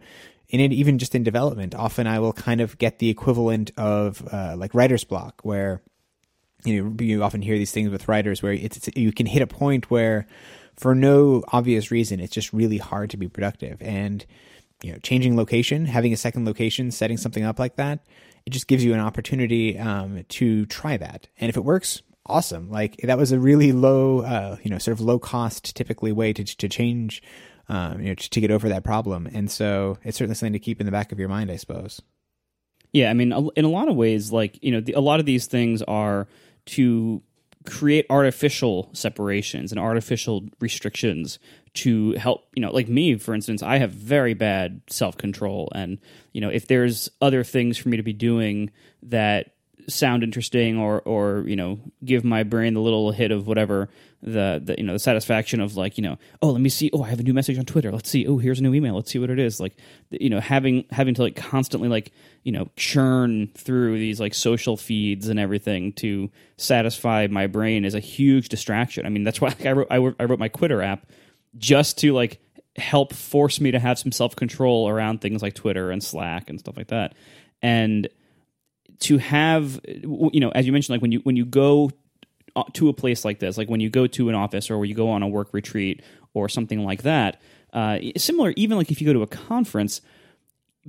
in 0.48 0.60
it, 0.60 0.72
even 0.72 0.98
just 0.98 1.14
in 1.14 1.22
development, 1.22 1.74
often 1.74 2.06
I 2.06 2.18
will 2.18 2.34
kind 2.34 2.60
of 2.60 2.76
get 2.76 2.98
the 2.98 3.08
equivalent 3.08 3.70
of 3.78 4.22
uh, 4.32 4.54
like 4.56 4.74
writer's 4.74 5.02
block, 5.02 5.40
where 5.42 5.80
you 6.64 6.82
know 6.82 6.94
you 7.02 7.22
often 7.22 7.40
hear 7.40 7.56
these 7.56 7.72
things 7.72 7.88
with 7.88 8.06
writers 8.06 8.42
where 8.42 8.52
it's, 8.52 8.76
it's 8.76 8.96
you 8.96 9.12
can 9.12 9.26
hit 9.26 9.40
a 9.40 9.46
point 9.46 9.90
where 9.90 10.26
for 10.76 10.94
no 10.94 11.42
obvious 11.48 11.90
reason 11.90 12.20
it's 12.20 12.32
just 12.32 12.52
really 12.52 12.78
hard 12.78 13.10
to 13.10 13.16
be 13.16 13.28
productive. 13.28 13.80
And 13.80 14.24
you 14.82 14.92
know 14.92 14.98
changing 14.98 15.36
location 15.36 15.86
having 15.86 16.12
a 16.12 16.16
second 16.16 16.44
location 16.44 16.90
setting 16.90 17.16
something 17.16 17.44
up 17.44 17.58
like 17.58 17.76
that 17.76 18.00
it 18.46 18.50
just 18.50 18.66
gives 18.66 18.84
you 18.84 18.94
an 18.94 19.00
opportunity 19.00 19.78
um, 19.78 20.24
to 20.28 20.66
try 20.66 20.96
that 20.96 21.28
and 21.38 21.48
if 21.48 21.56
it 21.56 21.64
works 21.64 22.02
awesome 22.26 22.70
like 22.70 22.96
that 23.02 23.18
was 23.18 23.32
a 23.32 23.38
really 23.38 23.72
low 23.72 24.20
uh, 24.20 24.56
you 24.62 24.70
know 24.70 24.78
sort 24.78 24.92
of 24.92 25.00
low 25.00 25.18
cost 25.18 25.74
typically 25.74 26.12
way 26.12 26.32
to, 26.32 26.44
to 26.44 26.68
change 26.68 27.22
um, 27.68 28.00
you 28.00 28.08
know, 28.08 28.14
to, 28.14 28.40
get 28.40 28.50
over 28.50 28.68
that 28.68 28.84
problem. 28.84 29.26
And 29.32 29.50
so 29.50 29.98
it's 30.04 30.18
certainly 30.18 30.34
something 30.34 30.52
to 30.52 30.58
keep 30.58 30.80
in 30.80 30.86
the 30.86 30.92
back 30.92 31.12
of 31.12 31.18
your 31.18 31.28
mind, 31.28 31.50
I 31.50 31.56
suppose. 31.56 32.02
Yeah, 32.92 33.08
I 33.08 33.14
mean, 33.14 33.32
in 33.56 33.64
a 33.64 33.70
lot 33.70 33.88
of 33.88 33.96
ways, 33.96 34.30
like 34.30 34.62
you 34.62 34.72
know, 34.72 34.80
the, 34.80 34.92
a 34.92 35.00
lot 35.00 35.20
of 35.20 35.26
these 35.26 35.46
things 35.46 35.80
are 35.82 36.28
to 36.66 37.22
create 37.64 38.06
artificial 38.10 38.90
separations 38.92 39.72
and 39.72 39.80
artificial 39.80 40.44
restrictions 40.60 41.38
to 41.74 42.12
help 42.12 42.44
you 42.54 42.60
know 42.60 42.70
like 42.70 42.88
me 42.88 43.16
for 43.16 43.34
instance 43.34 43.62
i 43.62 43.78
have 43.78 43.90
very 43.90 44.34
bad 44.34 44.80
self-control. 44.88 45.70
And 45.74 45.98
you 46.32 46.40
know 46.40 46.48
if 46.48 46.66
there's 46.66 47.10
other 47.20 47.44
things 47.44 47.78
for 47.78 47.88
me 47.88 47.96
to 47.96 48.02
be 48.02 48.12
doing 48.12 48.70
that 49.04 49.54
sound 49.88 50.22
interesting 50.22 50.78
or 50.78 51.00
or 51.02 51.44
you 51.46 51.56
know 51.56 51.78
give 52.04 52.24
my 52.24 52.42
brain 52.42 52.74
the 52.74 52.80
little 52.80 53.12
hit 53.12 53.30
of 53.30 53.46
whatever 53.46 53.88
the, 54.22 54.60
the 54.62 54.74
you 54.78 54.84
know 54.84 54.92
the 54.92 54.98
satisfaction 54.98 55.60
of 55.60 55.76
like 55.76 55.98
you 55.98 56.02
know 56.02 56.16
oh 56.40 56.50
let 56.50 56.60
me 56.60 56.68
see 56.68 56.90
oh 56.92 57.02
I 57.02 57.08
have 57.08 57.20
a 57.20 57.22
new 57.22 57.34
message 57.34 57.58
on 57.58 57.64
Twitter. 57.64 57.90
Let's 57.90 58.08
see 58.08 58.26
oh 58.26 58.38
here's 58.38 58.60
a 58.60 58.62
new 58.62 58.74
email. 58.74 58.94
Let's 58.94 59.10
see 59.10 59.18
what 59.18 59.30
it 59.30 59.38
is. 59.38 59.60
Like 59.60 59.76
you 60.10 60.30
know 60.30 60.40
having 60.40 60.84
having 60.90 61.14
to 61.14 61.22
like 61.22 61.36
constantly 61.36 61.88
like 61.88 62.12
you 62.44 62.52
know 62.52 62.68
churn 62.76 63.50
through 63.56 63.98
these 63.98 64.20
like 64.20 64.34
social 64.34 64.76
feeds 64.76 65.28
and 65.28 65.40
everything 65.40 65.92
to 65.94 66.30
satisfy 66.56 67.26
my 67.30 67.46
brain 67.46 67.84
is 67.84 67.94
a 67.94 68.00
huge 68.00 68.48
distraction. 68.48 69.06
I 69.06 69.08
mean 69.08 69.24
that's 69.24 69.40
why 69.40 69.48
like, 69.48 69.66
I 69.66 69.72
wrote 69.72 69.88
I 69.90 69.98
wrote, 69.98 70.16
I 70.20 70.24
wrote 70.24 70.38
my 70.38 70.48
Quitter 70.48 70.82
app 70.82 71.06
just 71.58 71.98
to 71.98 72.12
like 72.12 72.40
help 72.76 73.12
force 73.12 73.60
me 73.60 73.70
to 73.70 73.78
have 73.78 73.98
some 73.98 74.12
self 74.12 74.36
control 74.36 74.88
around 74.88 75.20
things 75.20 75.42
like 75.42 75.54
Twitter 75.54 75.90
and 75.90 76.02
Slack 76.02 76.48
and 76.48 76.58
stuff 76.58 76.76
like 76.76 76.88
that. 76.88 77.14
And 77.60 78.08
to 79.00 79.18
have 79.18 79.80
you 79.84 80.40
know 80.40 80.50
as 80.50 80.66
you 80.66 80.72
mentioned 80.72 80.94
like 80.94 81.02
when 81.02 81.12
you 81.12 81.20
when 81.20 81.36
you 81.36 81.44
go 81.44 81.90
uh, 82.54 82.64
to 82.72 82.88
a 82.88 82.92
place 82.92 83.24
like 83.24 83.38
this 83.38 83.56
like 83.56 83.68
when 83.68 83.80
you 83.80 83.88
go 83.90 84.06
to 84.06 84.28
an 84.28 84.34
office 84.34 84.70
or 84.70 84.78
where 84.78 84.84
you 84.84 84.94
go 84.94 85.10
on 85.10 85.22
a 85.22 85.28
work 85.28 85.48
retreat 85.52 86.02
or 86.34 86.48
something 86.48 86.84
like 86.84 87.02
that 87.02 87.40
uh, 87.72 87.98
similar 88.16 88.52
even 88.56 88.76
like 88.76 88.90
if 88.90 89.00
you 89.00 89.06
go 89.06 89.12
to 89.12 89.22
a 89.22 89.26
conference 89.26 90.00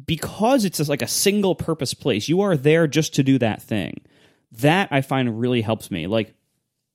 because 0.05 0.65
it's 0.65 0.77
just 0.77 0.89
like 0.89 1.01
a 1.01 1.07
single 1.07 1.55
purpose 1.55 1.93
place 1.93 2.27
you 2.27 2.41
are 2.41 2.57
there 2.57 2.87
just 2.87 3.15
to 3.15 3.23
do 3.23 3.37
that 3.37 3.61
thing. 3.61 4.01
That 4.53 4.89
i 4.91 5.01
find 5.01 5.39
really 5.39 5.61
helps 5.61 5.91
me. 5.91 6.07
Like 6.07 6.33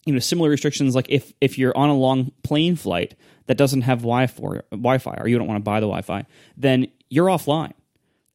you 0.04 0.12
know 0.12 0.20
similar 0.20 0.48
restrictions 0.48 0.94
like 0.94 1.06
if 1.08 1.32
if 1.40 1.58
you're 1.58 1.76
on 1.76 1.90
a 1.90 1.94
long 1.94 2.32
plane 2.42 2.76
flight 2.76 3.14
that 3.46 3.58
doesn't 3.58 3.82
have 3.82 3.98
wi-fi 3.98 4.60
wi-fi 4.70 5.16
or 5.18 5.28
you 5.28 5.36
don't 5.36 5.46
want 5.46 5.58
to 5.58 5.64
buy 5.64 5.80
the 5.80 5.86
wi-fi 5.86 6.24
then 6.56 6.88
you're 7.08 7.26
offline. 7.26 7.72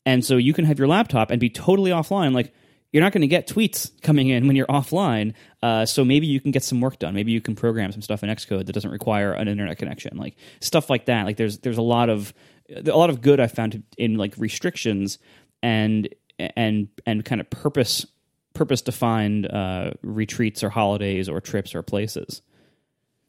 And 0.06 0.26
so 0.26 0.38
you 0.38 0.54
can 0.54 0.66
have 0.66 0.78
your 0.78 0.88
laptop 0.88 1.32
and 1.32 1.40
be 1.40 1.50
totally 1.50 1.92
offline 1.92 2.34
like 2.34 2.54
you're 2.94 3.02
not 3.02 3.12
going 3.12 3.22
to 3.22 3.28
get 3.28 3.48
tweets 3.48 3.92
coming 4.02 4.30
in 4.30 4.48
when 4.48 4.56
you're 4.56 4.68
offline. 4.68 5.34
Uh, 5.64 5.86
so 5.86 6.06
maybe 6.06 6.28
you 6.28 6.40
can 6.40 6.52
get 6.52 6.64
some 6.64 6.80
work 6.80 7.00
done. 7.00 7.16
Maybe 7.16 7.32
you 7.32 7.42
can 7.42 7.56
program 7.56 7.92
some 7.92 8.04
stuff 8.04 8.24
in 8.24 8.30
Xcode 8.30 8.68
that 8.68 8.74
doesn't 8.74 8.92
require 8.92 9.34
an 9.34 9.48
internet 9.48 9.80
connection, 9.80 10.16
like 10.16 10.36
stuff 10.62 10.90
like 10.92 11.06
that. 11.06 11.26
Like 11.26 11.36
there's 11.36 11.58
there's 11.58 11.80
a 11.80 11.82
lot 11.82 12.10
of 12.10 12.34
a 12.70 12.96
lot 12.96 13.10
of 13.10 13.22
good 13.22 13.40
I 13.40 13.48
found 13.48 13.84
in 13.98 14.18
like 14.18 14.36
restrictions 14.38 15.18
and 15.64 16.08
and 16.38 16.88
and 17.06 17.26
kind 17.26 17.42
of 17.42 17.50
purpose 17.50 18.06
purpose 18.54 18.82
defined 18.84 19.48
uh, 19.48 19.92
retreats 20.04 20.64
or 20.64 20.70
holidays 20.70 21.28
or 21.28 21.42
trips 21.42 21.74
or 21.74 21.82
places. 21.82 22.44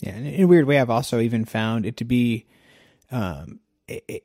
Yeah, 0.02 0.16
in 0.16 0.42
a 0.42 0.46
weird 0.46 0.66
way, 0.66 0.78
I've 0.78 0.90
also 0.90 1.20
even 1.20 1.46
found 1.46 1.86
it 1.86 1.96
to 1.96 2.04
be 2.04 2.46
um, 3.10 3.60
it, 3.88 4.24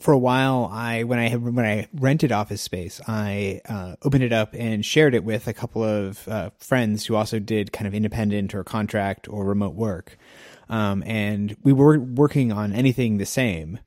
for 0.00 0.12
a 0.12 0.18
while, 0.18 0.70
I 0.72 1.04
when 1.04 1.18
I 1.18 1.30
when 1.36 1.64
I 1.64 1.88
rented 1.94 2.32
office 2.32 2.62
space, 2.62 3.00
I 3.06 3.60
uh, 3.68 3.96
opened 4.02 4.24
it 4.24 4.32
up 4.32 4.54
and 4.54 4.84
shared 4.84 5.14
it 5.14 5.24
with 5.24 5.46
a 5.46 5.52
couple 5.52 5.82
of 5.82 6.26
uh, 6.28 6.50
friends 6.58 7.06
who 7.06 7.14
also 7.14 7.38
did 7.38 7.72
kind 7.72 7.86
of 7.86 7.94
independent 7.94 8.54
or 8.54 8.64
contract 8.64 9.28
or 9.28 9.44
remote 9.44 9.74
work, 9.74 10.18
um, 10.68 11.02
and 11.06 11.56
we 11.62 11.72
were 11.72 11.98
working 11.98 12.52
on 12.52 12.72
anything 12.72 13.18
the 13.18 13.26
same, 13.26 13.78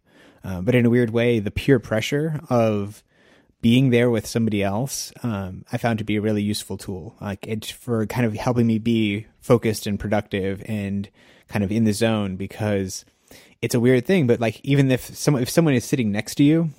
uh, 0.44 0.62
but 0.62 0.76
in 0.76 0.86
a 0.86 0.90
weird 0.90 1.12
way, 1.12 1.40
the 1.40 1.52
peer 1.52 1.80
pressure 1.80 2.40
of 2.50 3.04
being 3.62 3.90
there 3.90 4.10
with 4.10 4.28
somebody 4.28 4.64
else, 4.64 5.12
um, 5.24 5.66
I 5.72 5.78
found 5.78 6.00
to 6.00 6.06
be 6.06 6.16
a 6.16 6.22
really 6.22 6.44
useful 6.44 6.78
tool. 6.78 7.16
Like 7.20 7.46
it 7.48 7.66
for 7.66 8.06
kind 8.06 8.26
of 8.26 8.34
helping 8.34 8.68
me 8.68 8.78
be 8.78 9.26
focused 9.42 9.88
and 9.88 10.00
productive 10.00 10.62
and 10.66 11.10
kind 11.48 11.64
of 11.64 11.72
in 11.72 11.84
the 11.84 11.94
zone 11.94 12.36
because 12.36 13.04
it's 13.62 13.76
a 13.76 13.80
weird 13.80 14.06
thing. 14.06 14.28
But 14.28 14.40
like 14.40 14.60
even 14.64 14.92
if 14.92 15.02
someone 15.16 15.44
if 15.44 15.50
someone 15.50 15.74
is 15.74 15.86
sitting 15.86 16.12
next 16.12 16.36
to 16.36 16.44
you, 16.44 16.70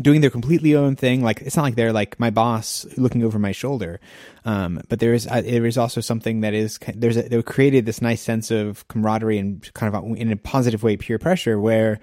doing 0.00 0.20
their 0.20 0.30
completely 0.30 0.74
own 0.74 0.96
thing, 0.96 1.22
like 1.22 1.40
it's 1.42 1.56
not 1.56 1.62
like 1.62 1.74
they're 1.74 1.92
like 1.92 2.18
my 2.20 2.30
boss 2.30 2.86
looking 2.96 3.24
over 3.24 3.38
my 3.38 3.52
shoulder. 3.52 4.00
Um, 4.44 4.80
but 4.88 5.00
there 5.00 5.14
is 5.14 5.26
uh, 5.26 5.40
there 5.40 5.66
is 5.66 5.78
also 5.78 6.00
something 6.00 6.40
that 6.40 6.54
is 6.54 6.78
there's 6.94 7.16
a, 7.16 7.22
they 7.22 7.42
created 7.42 7.86
this 7.86 8.02
nice 8.02 8.20
sense 8.20 8.50
of 8.50 8.86
camaraderie 8.88 9.38
and 9.38 9.72
kind 9.74 9.94
of 9.94 10.16
in 10.16 10.32
a 10.32 10.36
positive 10.36 10.82
way 10.82 10.96
peer 10.96 11.18
pressure 11.18 11.58
where 11.58 11.98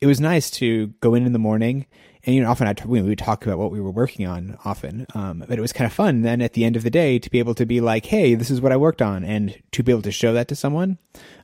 it 0.00 0.06
was 0.06 0.20
nice 0.20 0.50
to 0.50 0.88
go 1.00 1.14
in 1.14 1.26
in 1.26 1.32
the 1.32 1.38
morning 1.38 1.86
and 2.24 2.36
you 2.36 2.42
know, 2.42 2.50
often 2.50 2.68
I 2.68 2.74
we 2.84 3.02
would 3.02 3.18
talk 3.18 3.44
about 3.44 3.58
what 3.58 3.72
we 3.72 3.80
were 3.80 3.90
working 3.90 4.26
on 4.26 4.56
often, 4.64 5.06
um, 5.14 5.44
but 5.48 5.58
it 5.58 5.60
was 5.60 5.72
kind 5.72 5.86
of 5.86 5.92
fun 5.92 6.22
then 6.22 6.40
at 6.40 6.52
the 6.52 6.64
end 6.64 6.76
of 6.76 6.84
the 6.84 6.90
day 6.90 7.18
to 7.18 7.28
be 7.28 7.40
able 7.40 7.54
to 7.56 7.66
be 7.66 7.80
like, 7.80 8.06
hey, 8.06 8.34
this 8.34 8.50
is 8.50 8.60
what 8.60 8.70
I 8.70 8.76
worked 8.76 9.02
on, 9.02 9.24
and 9.24 9.60
to 9.72 9.82
be 9.82 9.90
able 9.90 10.02
to 10.02 10.12
show 10.12 10.32
that 10.32 10.46
to 10.48 10.56
someone, 10.56 10.98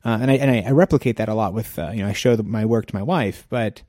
uh, 0.05 0.19
and 0.21 0.31
I 0.31 0.35
and 0.35 0.51
I, 0.51 0.69
I, 0.69 0.71
replicate 0.71 1.17
that 1.17 1.29
a 1.29 1.35
lot 1.35 1.53
with 1.53 1.79
uh, 1.79 1.91
you 1.91 2.03
know 2.03 2.09
I 2.09 2.13
show 2.13 2.37
my 2.37 2.65
work 2.65 2.87
to 2.87 2.95
my 2.95 3.03
wife, 3.03 3.47
but 3.51 3.83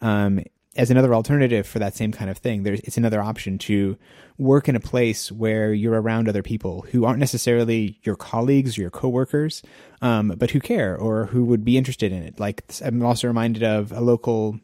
um, 0.00 0.40
as 0.76 0.90
another 0.90 1.14
alternative 1.14 1.66
for 1.66 1.78
that 1.78 1.94
same 1.94 2.12
kind 2.12 2.30
of 2.30 2.38
thing, 2.38 2.62
there's 2.62 2.80
it's 2.80 2.96
another 2.96 3.20
option 3.20 3.58
to 3.58 3.98
work 4.38 4.66
in 4.66 4.76
a 4.76 4.80
place 4.80 5.30
where 5.30 5.74
you're 5.74 6.00
around 6.00 6.26
other 6.26 6.42
people 6.42 6.86
who 6.90 7.04
aren't 7.04 7.20
necessarily 7.20 7.98
your 8.02 8.16
colleagues 8.16 8.78
or 8.78 8.80
your 8.80 8.90
coworkers, 8.90 9.62
um, 10.00 10.34
but 10.38 10.52
who 10.52 10.60
care 10.60 10.96
or 10.96 11.26
who 11.26 11.44
would 11.44 11.66
be 11.66 11.76
interested 11.76 12.12
in 12.12 12.22
it. 12.22 12.40
Like 12.40 12.64
I'm 12.82 13.02
also 13.04 13.28
reminded 13.28 13.62
of 13.62 13.92
a 13.92 14.00
local 14.00 14.58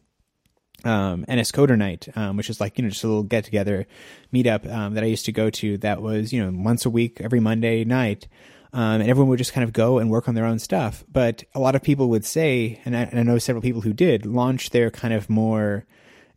um, 0.85 1.25
NS 1.31 1.53
Coder 1.53 1.77
Night, 1.77 2.09
um, 2.17 2.37
which 2.37 2.51
is 2.51 2.61
like 2.61 2.79
you 2.79 2.85
know 2.85 2.91
just 2.91 3.05
a 3.05 3.09
little 3.09 3.23
get 3.23 3.45
together 3.45 3.87
meetup 4.33 4.71
um, 4.73 4.95
that 4.95 5.05
I 5.05 5.07
used 5.07 5.25
to 5.27 5.33
go 5.33 5.51
to. 5.51 5.79
That 5.79 6.03
was 6.03 6.33
you 6.33 6.45
know 6.45 6.53
once 6.63 6.85
a 6.85 6.91
week, 6.91 7.21
every 7.21 7.41
Monday 7.41 7.85
night, 7.85 8.29
um, 8.73 9.01
and 9.01 9.09
everyone 9.11 9.31
would 9.31 9.39
just 9.39 9.53
kind 9.53 9.65
of 9.65 9.73
go 9.73 9.99
and 9.99 10.11
work 10.11 10.29
on 10.29 10.35
their 10.35 10.45
own 10.45 10.59
stuff. 10.59 11.05
But 11.11 11.45
a 11.55 11.61
lot 11.61 11.75
of 11.75 11.83
people 11.83 12.09
would 12.11 12.25
say, 12.25 12.81
and 12.85 12.97
I, 12.97 13.03
and 13.03 13.19
I 13.19 13.23
know 13.23 13.39
several 13.39 13.63
people 13.63 13.81
who 13.81 13.93
did 13.93 14.27
launch 14.27 14.71
their 14.71 14.91
kind 14.91 15.15
of 15.15 15.31
more 15.31 15.87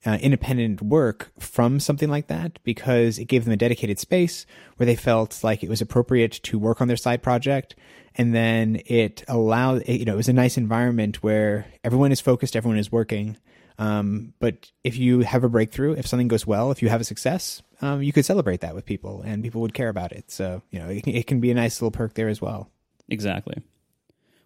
uh, 0.05 0.17
independent 0.21 0.81
work 0.81 1.31
from 1.39 1.79
something 1.79 2.09
like 2.09 2.27
that 2.27 2.59
because 2.63 3.19
it 3.19 3.25
gave 3.25 3.43
them 3.43 3.53
a 3.53 3.57
dedicated 3.57 3.99
space 3.99 4.45
where 4.77 4.85
they 4.85 4.95
felt 4.95 5.43
like 5.43 5.61
it 5.63 5.69
was 5.69 5.81
appropriate 5.81 6.31
to 6.31 6.57
work 6.57 6.79
on 6.79 6.87
their 6.87 6.97
side 6.97 7.21
project 7.21 7.75
and 8.15 8.33
then 8.33 8.81
it 8.85 9.23
allowed 9.27 9.85
you 9.87 10.05
know 10.05 10.13
it 10.13 10.17
was 10.17 10.29
a 10.29 10.33
nice 10.33 10.57
environment 10.57 11.21
where 11.21 11.67
everyone 11.83 12.13
is 12.13 12.21
focused 12.21 12.55
everyone 12.55 12.77
is 12.77 12.91
working 12.91 13.35
um, 13.79 14.33
but 14.39 14.69
if 14.83 14.97
you 14.97 15.21
have 15.21 15.43
a 15.43 15.49
breakthrough, 15.49 15.93
if 15.93 16.05
something 16.05 16.27
goes 16.27 16.45
well, 16.45 16.69
if 16.69 16.83
you 16.83 16.89
have 16.89 17.01
a 17.01 17.05
success, 17.05 17.63
um, 17.81 18.03
you 18.03 18.11
could 18.11 18.25
celebrate 18.25 18.59
that 18.61 18.75
with 18.75 18.85
people, 18.85 19.21
and 19.25 19.41
people 19.41 19.61
would 19.61 19.73
care 19.73 19.89
about 19.89 20.11
it. 20.11 20.29
So 20.29 20.61
you 20.69 20.79
know, 20.79 20.89
it, 20.89 21.07
it 21.07 21.27
can 21.27 21.39
be 21.39 21.49
a 21.49 21.55
nice 21.55 21.81
little 21.81 21.91
perk 21.91 22.13
there 22.13 22.27
as 22.27 22.41
well. 22.41 22.69
Exactly. 23.07 23.63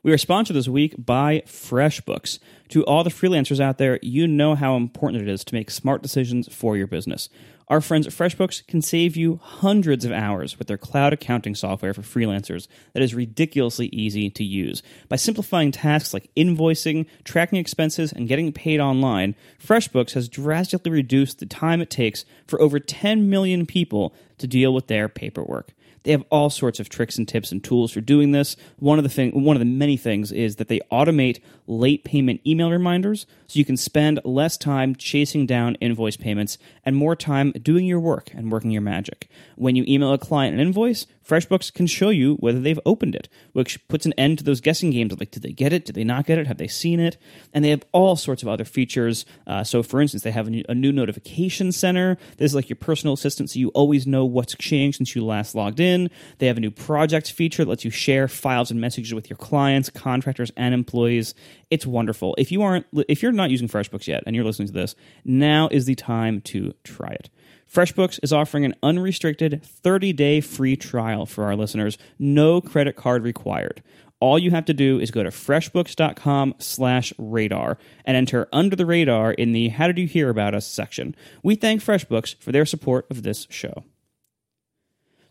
We 0.04 0.12
are 0.12 0.18
sponsored 0.18 0.58
this 0.58 0.68
week 0.68 0.96
by 0.98 1.44
FreshBooks. 1.46 2.40
To 2.68 2.84
all 2.84 3.06
the 3.06 3.10
freelancers 3.10 3.62
out 3.62 3.78
there, 3.78 4.00
you 4.02 4.28
know 4.28 4.54
how 4.54 4.76
important 4.76 5.24
it 5.24 5.30
is 5.30 5.46
to 5.46 5.56
make 5.56 5.72
smart 5.72 6.02
decisions 6.02 6.54
for 6.54 6.76
your 6.76 6.88
business. 6.88 7.30
Our 7.70 7.80
friends 7.80 8.06
at 8.06 8.12
FreshBooks 8.12 8.68
can 8.68 8.82
save 8.82 9.16
you 9.16 9.40
hundreds 9.42 10.04
of 10.04 10.12
hours 10.12 10.60
with 10.60 10.68
their 10.68 10.78
cloud 10.78 11.14
accounting 11.14 11.56
software 11.56 11.94
for 11.94 12.02
freelancers 12.02 12.68
that 12.92 13.02
is 13.02 13.16
ridiculously 13.16 13.88
easy 13.94 14.30
to 14.30 14.44
use. 14.44 14.84
By 15.08 15.16
simplifying 15.16 15.72
tasks 15.72 16.14
like 16.14 16.30
invoicing, 16.36 17.06
tracking 17.24 17.60
expenses, 17.60 18.12
and 18.12 18.28
getting 18.28 18.52
paid 18.52 18.82
online, 18.82 19.36
FreshBooks 19.66 20.16
has 20.16 20.28
drastically 20.28 20.92
reduced 20.92 21.40
the 21.40 21.46
time 21.46 21.80
it 21.80 21.90
takes 21.90 22.26
for 22.46 22.62
over 22.62 22.78
10 22.78 23.30
million 23.30 23.66
people 23.66 24.14
to 24.40 24.48
deal 24.48 24.74
with 24.74 24.88
their 24.88 25.08
paperwork. 25.08 25.74
They 26.04 26.12
have 26.12 26.24
all 26.30 26.50
sorts 26.50 26.80
of 26.80 26.90
tricks 26.90 27.18
and 27.18 27.28
tips 27.28 27.52
and 27.52 27.64
tools 27.64 27.92
for 27.92 28.02
doing 28.02 28.32
this. 28.32 28.56
One 28.78 28.98
of 28.98 29.04
the 29.04 29.10
thing, 29.10 29.44
one 29.44 29.56
of 29.56 29.60
the 29.60 29.66
many 29.66 29.98
things 29.98 30.32
is 30.32 30.58
that 30.58 30.68
they 30.68 30.82
automate 30.92 31.40
late 31.66 32.04
payment 32.04 32.42
email 32.46 32.70
reminders 32.70 33.26
so 33.48 33.58
you 33.58 33.66
can 33.66 33.78
spend 33.78 34.20
less 34.26 34.58
time 34.58 34.96
chasing 34.96 35.46
down 35.46 35.76
invoice 35.76 36.18
payments 36.18 36.58
and 36.86 36.96
more 36.96 37.16
time 37.16 37.52
doing 37.52 37.86
your 37.86 38.00
work 38.00 38.32
and 38.34 38.52
working 38.52 38.72
your 38.72 38.82
magic. 38.82 39.30
When 39.56 39.76
you 39.76 39.86
email 39.88 40.12
a 40.12 40.18
client 40.18 40.56
an 40.56 40.60
invoice, 40.60 41.08
FreshBooks 41.28 41.74
can 41.74 41.88
show 41.88 42.10
you 42.10 42.36
whether 42.36 42.60
they've 42.60 42.80
opened 42.86 43.16
it, 43.16 43.30
which 43.54 43.86
puts 43.88 44.06
an 44.06 44.14
end 44.14 44.38
to 44.40 44.44
those 44.44 44.62
guessing 44.62 44.92
games 44.92 45.14
like, 45.20 45.32
did 45.32 45.44
they 45.44 45.52
get 45.52 45.74
it? 45.74 45.86
Did 45.86 45.96
they 45.96 46.04
not 46.04 46.26
get 46.26 46.38
it? 46.38 46.48
Have 46.48 46.58
they 46.58 46.68
seen 46.68 47.00
it? 47.00 47.18
And 47.54 47.64
they 47.64 47.70
have 47.70 47.86
all 47.92 48.16
sorts 48.16 48.42
of 48.42 48.50
other 48.50 48.66
features. 48.66 49.26
Uh, 49.46 49.64
so, 49.64 49.84
for 49.84 50.02
instance, 50.02 50.24
they 50.24 50.32
have 50.32 50.48
a 50.48 50.50
new, 50.50 50.64
a 50.68 50.76
new 50.76 50.92
notification 50.92 51.72
center. 51.72 52.18
This 52.38 52.52
is 52.52 52.56
like 52.56 52.70
your 52.70 52.76
personal 52.76 53.14
assistant, 53.14 53.50
so 53.50 53.60
you 53.60 53.70
always 53.70 54.06
know 54.06 54.26
what's 54.26 54.56
changed 54.56 54.98
since 54.98 55.16
you 55.16 55.24
last 55.24 55.56
logged 55.56 55.80
in. 55.80 56.10
They 56.40 56.48
have 56.48 56.58
a 56.58 56.62
new 56.62 56.72
project 56.72 57.32
feature 57.32 57.64
that 57.64 57.70
lets 57.70 57.86
you 57.86 57.92
share 57.92 58.28
files 58.28 58.72
and 58.72 58.82
messages 58.82 59.14
with 59.14 59.30
your 59.30 59.38
clients, 59.38 59.90
contractors, 59.90 60.52
and 60.58 60.74
employees. 60.74 61.36
It's 61.70 61.86
wonderful. 61.86 62.36
If 62.38 62.52
you 62.52 62.62
aren't, 62.62 62.86
if 63.08 63.22
you're 63.22 63.32
not 63.32 63.50
using 63.50 63.68
FreshBooks 63.68 64.08
yet 64.08 64.24
and 64.26 64.36
you're 64.36 64.46
listening 64.46 64.68
to 64.68 64.74
this, 64.74 64.96
now 65.24 65.70
is 65.72 65.86
the 65.86 65.96
time 65.96 66.42
to 66.42 66.74
try 66.84 67.10
it. 67.10 67.30
FreshBooks 67.74 68.20
is 68.22 68.32
offering 68.32 68.66
an 68.66 68.76
unrestricted 68.84 69.68
30-day 69.84 70.42
free 70.42 70.76
trial 70.76 71.26
for 71.26 71.46
our 71.46 71.56
listeners, 71.56 71.98
no 72.20 72.62
credit 72.62 72.96
card 72.96 73.24
required. 73.24 73.82
All 74.20 74.38
you 74.38 74.52
have 74.52 74.66
to 74.66 74.74
do 74.74 75.00
is 75.00 75.10
go 75.10 75.24
to 75.24 75.32
freshbooks.com 75.32 76.56
slash 76.60 77.12
radar 77.18 77.80
and 78.06 78.16
enter 78.16 78.48
under 78.54 78.76
the 78.76 78.86
radar 78.86 79.34
in 79.34 79.54
the 79.54 79.70
How 79.70 79.88
Did 79.88 79.98
You 79.98 80.08
Hear 80.08 80.30
About 80.30 80.54
Us 80.54 80.68
section. 80.68 81.16
We 81.42 81.56
thank 81.56 81.82
FreshBooks 81.82 82.40
for 82.40 82.52
their 82.52 82.66
support 82.66 83.08
of 83.10 83.24
this 83.24 83.48
show. 83.50 83.84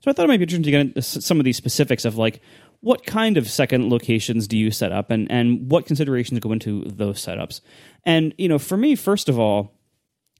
So 0.00 0.10
I 0.10 0.12
thought 0.12 0.24
it 0.24 0.28
might 0.28 0.38
be 0.38 0.42
interesting 0.42 0.64
to 0.64 0.70
get 0.72 0.80
into 0.80 1.00
some 1.00 1.38
of 1.38 1.44
these 1.44 1.56
specifics 1.56 2.04
of 2.04 2.18
like 2.18 2.42
what 2.80 3.06
kind 3.06 3.36
of 3.36 3.48
second 3.48 3.88
locations 3.88 4.48
do 4.48 4.58
you 4.58 4.72
set 4.72 4.90
up 4.90 5.12
and, 5.12 5.30
and 5.30 5.70
what 5.70 5.86
considerations 5.86 6.40
go 6.40 6.50
into 6.50 6.82
those 6.86 7.24
setups. 7.24 7.60
And, 8.04 8.34
you 8.36 8.48
know, 8.48 8.58
for 8.58 8.76
me, 8.76 8.96
first 8.96 9.28
of 9.28 9.38
all, 9.38 9.72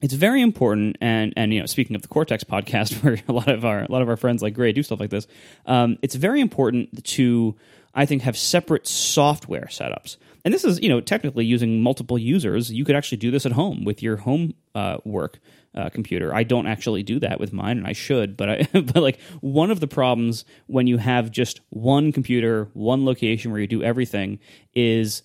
it's 0.03 0.13
very 0.13 0.41
important 0.41 0.97
and 0.99 1.33
and 1.37 1.53
you 1.53 1.61
know 1.61 1.65
speaking 1.65 1.95
of 1.95 2.01
the 2.03 2.07
cortex 2.07 2.43
podcast 2.43 2.93
where 3.03 3.17
a 3.27 3.33
lot 3.33 3.47
of 3.47 3.65
our 3.65 3.83
a 3.83 3.91
lot 3.91 4.03
of 4.03 4.09
our 4.09 4.17
friends 4.17 4.43
like 4.43 4.53
grey 4.53 4.71
do 4.71 4.83
stuff 4.83 4.99
like 4.99 5.09
this 5.09 5.25
um, 5.65 5.97
it's 6.03 6.13
very 6.13 6.41
important 6.41 7.03
to 7.03 7.55
i 7.95 8.05
think 8.05 8.21
have 8.21 8.37
separate 8.37 8.85
software 8.85 9.67
setups. 9.71 10.17
And 10.45 10.53
this 10.53 10.65
is 10.65 10.81
you 10.81 10.89
know 10.89 10.99
technically 10.99 11.45
using 11.45 11.81
multiple 11.81 12.19
users 12.19 12.71
you 12.71 12.83
could 12.85 12.95
actually 12.95 13.17
do 13.17 13.31
this 13.31 13.45
at 13.45 13.53
home 13.53 13.85
with 13.85 14.03
your 14.03 14.17
home 14.17 14.53
uh, 14.75 14.97
work 15.05 15.39
uh, 15.73 15.89
computer. 15.89 16.35
I 16.35 16.43
don't 16.43 16.67
actually 16.67 17.01
do 17.01 17.19
that 17.21 17.39
with 17.39 17.53
mine 17.53 17.77
and 17.77 17.87
i 17.87 17.93
should 17.93 18.35
but 18.35 18.49
i 18.49 18.67
but 18.73 18.97
like 18.97 19.21
one 19.39 19.71
of 19.71 19.79
the 19.79 19.87
problems 19.87 20.43
when 20.67 20.85
you 20.85 20.97
have 20.97 21.31
just 21.31 21.61
one 21.69 22.11
computer 22.11 22.67
one 22.73 23.05
location 23.05 23.51
where 23.51 23.61
you 23.61 23.67
do 23.67 23.81
everything 23.81 24.39
is 24.75 25.23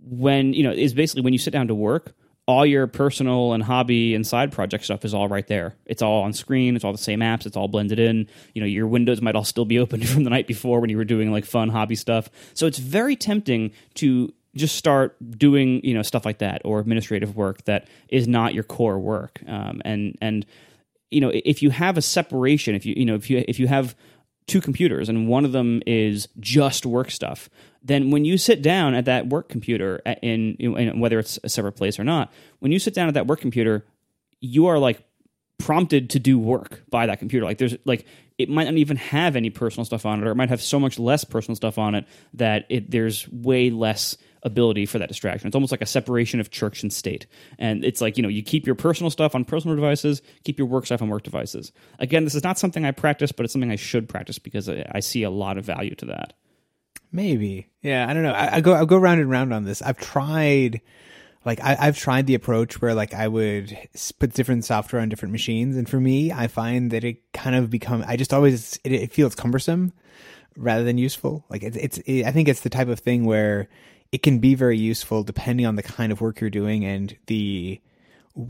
when 0.00 0.52
you 0.52 0.62
know 0.62 0.70
is 0.70 0.92
basically 0.92 1.22
when 1.22 1.32
you 1.32 1.38
sit 1.38 1.50
down 1.50 1.68
to 1.68 1.74
work 1.74 2.14
all 2.48 2.64
your 2.64 2.86
personal 2.86 3.52
and 3.52 3.62
hobby 3.62 4.14
and 4.14 4.26
side 4.26 4.50
project 4.50 4.82
stuff 4.82 5.04
is 5.04 5.12
all 5.12 5.28
right 5.28 5.46
there. 5.48 5.76
It's 5.84 6.00
all 6.00 6.22
on 6.22 6.32
screen. 6.32 6.74
It's 6.74 6.84
all 6.84 6.92
the 6.92 6.98
same 6.98 7.20
apps. 7.20 7.44
It's 7.44 7.58
all 7.58 7.68
blended 7.68 7.98
in. 7.98 8.26
You 8.54 8.62
know, 8.62 8.66
your 8.66 8.86
windows 8.88 9.20
might 9.20 9.36
all 9.36 9.44
still 9.44 9.66
be 9.66 9.78
open 9.78 10.02
from 10.02 10.24
the 10.24 10.30
night 10.30 10.46
before 10.46 10.80
when 10.80 10.88
you 10.88 10.96
were 10.96 11.04
doing 11.04 11.30
like 11.30 11.44
fun 11.44 11.68
hobby 11.68 11.94
stuff. 11.94 12.30
So 12.54 12.66
it's 12.66 12.78
very 12.78 13.16
tempting 13.16 13.72
to 13.96 14.32
just 14.56 14.76
start 14.76 15.14
doing 15.38 15.84
you 15.84 15.92
know 15.92 16.02
stuff 16.02 16.24
like 16.24 16.38
that 16.38 16.62
or 16.64 16.80
administrative 16.80 17.36
work 17.36 17.64
that 17.66 17.86
is 18.08 18.26
not 18.26 18.54
your 18.54 18.64
core 18.64 18.98
work. 18.98 19.40
Um, 19.46 19.82
and 19.84 20.16
and 20.22 20.46
you 21.10 21.20
know 21.20 21.30
if 21.32 21.62
you 21.62 21.68
have 21.68 21.98
a 21.98 22.02
separation, 22.02 22.74
if 22.74 22.86
you 22.86 22.94
you 22.96 23.04
know 23.04 23.14
if 23.14 23.28
you 23.28 23.44
if 23.46 23.60
you 23.60 23.68
have 23.68 23.94
two 24.48 24.60
computers 24.60 25.08
and 25.08 25.28
one 25.28 25.44
of 25.44 25.52
them 25.52 25.82
is 25.86 26.26
just 26.40 26.84
work 26.84 27.10
stuff, 27.10 27.48
then 27.82 28.10
when 28.10 28.24
you 28.24 28.36
sit 28.36 28.62
down 28.62 28.94
at 28.94 29.04
that 29.04 29.28
work 29.28 29.48
computer 29.48 30.02
in, 30.22 30.56
in, 30.56 30.98
whether 30.98 31.18
it's 31.18 31.38
a 31.44 31.48
separate 31.48 31.72
place 31.72 31.98
or 31.98 32.04
not, 32.04 32.32
when 32.58 32.72
you 32.72 32.78
sit 32.78 32.94
down 32.94 33.06
at 33.06 33.14
that 33.14 33.26
work 33.26 33.40
computer, 33.40 33.84
you 34.40 34.66
are 34.66 34.78
like 34.78 35.04
prompted 35.58 36.10
to 36.10 36.18
do 36.18 36.38
work 36.38 36.82
by 36.90 37.06
that 37.06 37.18
computer. 37.18 37.44
Like 37.44 37.58
there's 37.58 37.76
like 37.84 38.06
it 38.38 38.48
might 38.48 38.64
not 38.64 38.74
even 38.74 38.96
have 38.96 39.36
any 39.36 39.50
personal 39.50 39.84
stuff 39.84 40.06
on 40.06 40.20
it, 40.20 40.26
or 40.26 40.30
it 40.30 40.36
might 40.36 40.48
have 40.48 40.62
so 40.62 40.80
much 40.80 40.98
less 40.98 41.24
personal 41.24 41.56
stuff 41.56 41.76
on 41.78 41.94
it 41.94 42.06
that 42.34 42.64
it 42.68 42.90
there's 42.90 43.28
way 43.28 43.70
less 43.70 44.16
ability 44.42 44.86
for 44.86 44.98
that 44.98 45.08
distraction. 45.08 45.46
It's 45.46 45.54
almost 45.54 45.72
like 45.72 45.82
a 45.82 45.86
separation 45.86 46.40
of 46.40 46.50
church 46.50 46.82
and 46.82 46.92
state. 46.92 47.26
And 47.58 47.84
it's 47.84 48.00
like, 48.00 48.16
you 48.16 48.22
know, 48.22 48.28
you 48.28 48.42
keep 48.42 48.66
your 48.66 48.74
personal 48.74 49.10
stuff 49.10 49.34
on 49.34 49.44
personal 49.44 49.76
devices, 49.76 50.22
keep 50.44 50.58
your 50.58 50.68
work 50.68 50.86
stuff 50.86 51.02
on 51.02 51.08
work 51.08 51.22
devices. 51.22 51.72
Again, 51.98 52.24
this 52.24 52.34
is 52.34 52.44
not 52.44 52.58
something 52.58 52.84
I 52.84 52.92
practice, 52.92 53.32
but 53.32 53.44
it's 53.44 53.52
something 53.52 53.70
I 53.70 53.76
should 53.76 54.08
practice 54.08 54.38
because 54.38 54.68
I, 54.68 54.90
I 54.92 55.00
see 55.00 55.22
a 55.22 55.30
lot 55.30 55.58
of 55.58 55.64
value 55.64 55.94
to 55.96 56.06
that. 56.06 56.34
Maybe. 57.10 57.68
Yeah, 57.82 58.06
I 58.08 58.12
don't 58.12 58.22
know. 58.22 58.32
I, 58.32 58.56
I 58.56 58.60
go 58.60 58.74
I 58.74 58.84
go 58.84 58.98
round 58.98 59.20
and 59.20 59.30
round 59.30 59.54
on 59.54 59.64
this. 59.64 59.80
I've 59.80 59.98
tried 59.98 60.82
like 61.44 61.60
I, 61.62 61.76
I've 61.80 61.96
tried 61.96 62.26
the 62.26 62.34
approach 62.34 62.80
where 62.82 62.94
like 62.94 63.14
I 63.14 63.28
would 63.28 63.76
put 64.18 64.34
different 64.34 64.64
software 64.64 65.00
on 65.00 65.08
different 65.08 65.32
machines, 65.32 65.76
and 65.76 65.88
for 65.88 65.98
me, 65.98 66.32
I 66.32 66.48
find 66.48 66.90
that 66.90 67.04
it 67.04 67.32
kind 67.32 67.56
of 67.56 67.70
become. 67.70 68.04
I 68.06 68.16
just 68.16 68.34
always 68.34 68.78
it, 68.84 68.92
it 68.92 69.12
feels 69.12 69.34
cumbersome 69.34 69.92
rather 70.56 70.84
than 70.84 70.98
useful. 70.98 71.46
Like 71.48 71.62
it's 71.62 71.76
it's 71.76 71.98
it, 71.98 72.24
I 72.24 72.32
think 72.32 72.48
it's 72.48 72.60
the 72.60 72.70
type 72.70 72.88
of 72.88 73.00
thing 73.00 73.24
where 73.24 73.68
it 74.12 74.22
can 74.22 74.38
be 74.38 74.54
very 74.54 74.78
useful 74.78 75.22
depending 75.22 75.66
on 75.66 75.76
the 75.76 75.82
kind 75.82 76.12
of 76.12 76.20
work 76.20 76.40
you're 76.40 76.50
doing 76.50 76.84
and 76.84 77.16
the 77.26 77.80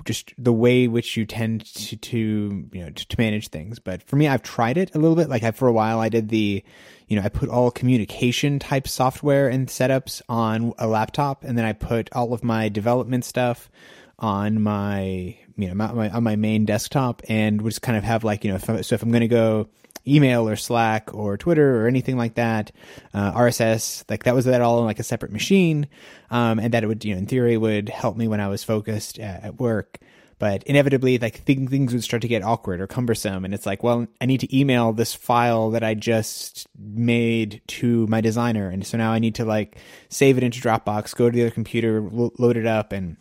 just 0.04 0.34
the 0.36 0.52
way 0.52 0.86
which 0.86 1.16
you 1.16 1.24
tend 1.24 1.64
to, 1.64 1.96
to 1.96 2.68
you 2.72 2.80
know 2.84 2.90
to, 2.90 3.08
to 3.08 3.16
manage 3.18 3.48
things. 3.48 3.78
But 3.78 4.02
for 4.02 4.16
me 4.16 4.28
i've 4.28 4.42
tried 4.42 4.76
it 4.76 4.94
a 4.94 4.98
little 4.98 5.16
bit. 5.16 5.28
Like 5.28 5.42
I, 5.42 5.50
for 5.50 5.66
a 5.66 5.72
while 5.72 6.00
i 6.00 6.08
did 6.08 6.28
the 6.28 6.62
you 7.08 7.16
know 7.16 7.22
i 7.22 7.28
put 7.28 7.48
all 7.48 7.70
communication 7.70 8.58
type 8.58 8.86
software 8.86 9.48
and 9.48 9.68
setups 9.68 10.20
on 10.28 10.74
a 10.78 10.86
laptop 10.86 11.44
and 11.44 11.56
then 11.56 11.64
i 11.64 11.72
put 11.72 12.10
all 12.12 12.32
of 12.32 12.44
my 12.44 12.68
development 12.68 13.24
stuff 13.24 13.70
on 14.18 14.60
my 14.60 15.36
you 15.56 15.68
know 15.68 15.74
my, 15.74 15.92
my, 15.92 16.10
on 16.10 16.22
my 16.22 16.36
main 16.36 16.64
desktop 16.64 17.22
and 17.28 17.62
would 17.62 17.70
just 17.70 17.82
kind 17.82 17.96
of 17.96 18.04
have 18.04 18.24
like 18.24 18.44
you 18.44 18.50
know 18.50 18.56
if 18.56 18.84
so 18.84 18.94
if 18.94 19.02
i'm 19.02 19.10
going 19.10 19.20
to 19.20 19.28
go 19.28 19.68
email 20.08 20.48
or 20.48 20.56
Slack 20.56 21.14
or 21.14 21.36
Twitter 21.36 21.82
or 21.82 21.86
anything 21.88 22.16
like 22.16 22.34
that, 22.34 22.72
uh, 23.14 23.32
RSS, 23.32 24.04
like 24.08 24.24
that 24.24 24.34
was 24.34 24.46
that 24.46 24.60
all 24.60 24.80
on 24.80 24.84
like 24.84 24.98
a 24.98 25.04
separate 25.04 25.32
machine, 25.32 25.88
um, 26.30 26.58
and 26.58 26.74
that 26.74 26.84
it 26.84 26.86
would, 26.86 27.04
you 27.04 27.14
know, 27.14 27.18
in 27.18 27.26
theory, 27.26 27.56
would 27.56 27.88
help 27.88 28.16
me 28.16 28.28
when 28.28 28.40
I 28.40 28.48
was 28.48 28.64
focused 28.64 29.18
at, 29.18 29.44
at 29.44 29.60
work. 29.60 29.98
But 30.38 30.62
inevitably, 30.64 31.18
like 31.18 31.44
th- 31.44 31.68
things 31.68 31.92
would 31.92 32.04
start 32.04 32.22
to 32.22 32.28
get 32.28 32.44
awkward 32.44 32.80
or 32.80 32.86
cumbersome, 32.86 33.44
and 33.44 33.52
it's 33.52 33.66
like, 33.66 33.82
well, 33.82 34.06
I 34.20 34.26
need 34.26 34.40
to 34.40 34.56
email 34.56 34.92
this 34.92 35.14
file 35.14 35.70
that 35.70 35.82
I 35.82 35.94
just 35.94 36.68
made 36.78 37.60
to 37.68 38.06
my 38.06 38.20
designer, 38.20 38.68
and 38.68 38.86
so 38.86 38.96
now 38.98 39.12
I 39.12 39.18
need 39.18 39.34
to 39.36 39.44
like 39.44 39.78
save 40.08 40.38
it 40.38 40.44
into 40.44 40.60
Dropbox, 40.60 41.16
go 41.16 41.28
to 41.28 41.34
the 41.34 41.42
other 41.42 41.50
computer, 41.50 42.00
lo- 42.00 42.32
load 42.38 42.56
it 42.56 42.66
up, 42.66 42.92
and 42.92 43.16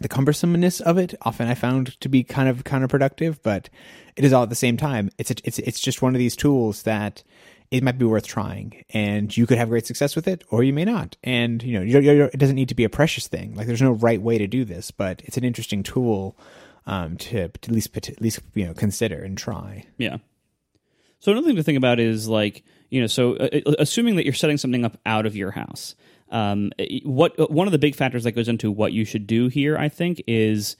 the 0.00 0.08
cumbersomeness 0.08 0.80
of 0.80 0.98
it 0.98 1.14
often 1.22 1.48
I 1.48 1.54
found 1.54 2.00
to 2.00 2.08
be 2.08 2.22
kind 2.22 2.48
of 2.48 2.64
counterproductive, 2.64 3.38
but 3.42 3.68
it 4.16 4.24
is 4.24 4.32
all 4.32 4.42
at 4.42 4.48
the 4.48 4.54
same 4.54 4.76
time. 4.76 5.10
It's 5.18 5.30
a, 5.30 5.34
it's 5.44 5.58
it's 5.58 5.80
just 5.80 6.02
one 6.02 6.14
of 6.14 6.18
these 6.18 6.36
tools 6.36 6.82
that 6.84 7.22
it 7.70 7.82
might 7.82 7.98
be 7.98 8.04
worth 8.04 8.26
trying, 8.26 8.84
and 8.90 9.34
you 9.36 9.46
could 9.46 9.58
have 9.58 9.68
great 9.68 9.86
success 9.86 10.16
with 10.16 10.26
it, 10.26 10.44
or 10.50 10.62
you 10.62 10.72
may 10.72 10.84
not. 10.84 11.16
And 11.22 11.62
you 11.62 11.74
know, 11.74 11.82
you're, 11.82 12.00
you're, 12.00 12.26
it 12.26 12.38
doesn't 12.38 12.56
need 12.56 12.70
to 12.70 12.74
be 12.74 12.84
a 12.84 12.88
precious 12.88 13.28
thing. 13.28 13.54
Like 13.54 13.66
there's 13.66 13.82
no 13.82 13.92
right 13.92 14.20
way 14.20 14.38
to 14.38 14.46
do 14.46 14.64
this, 14.64 14.90
but 14.90 15.22
it's 15.24 15.36
an 15.36 15.44
interesting 15.44 15.82
tool 15.82 16.36
um, 16.86 17.16
to, 17.18 17.48
to 17.48 17.70
at 17.70 17.70
least 17.70 17.96
at 17.96 18.20
least 18.20 18.40
you 18.54 18.66
know 18.66 18.74
consider 18.74 19.22
and 19.22 19.36
try. 19.36 19.84
Yeah. 19.98 20.18
So 21.20 21.32
another 21.32 21.48
thing 21.48 21.56
to 21.56 21.62
think 21.62 21.78
about 21.78 22.00
is 22.00 22.28
like 22.28 22.64
you 22.90 23.00
know, 23.00 23.06
so 23.06 23.36
uh, 23.36 23.60
assuming 23.78 24.16
that 24.16 24.24
you're 24.24 24.34
setting 24.34 24.56
something 24.56 24.84
up 24.84 24.98
out 25.04 25.26
of 25.26 25.36
your 25.36 25.50
house 25.50 25.94
um, 26.30 26.72
what 27.04 27.50
one 27.50 27.66
of 27.66 27.72
the 27.72 27.78
big 27.78 27.94
factors 27.94 28.24
that 28.24 28.32
goes 28.32 28.48
into 28.48 28.70
what 28.70 28.92
you 28.92 29.04
should 29.04 29.26
do 29.26 29.48
here, 29.48 29.76
I 29.76 29.88
think, 29.88 30.22
is 30.26 30.76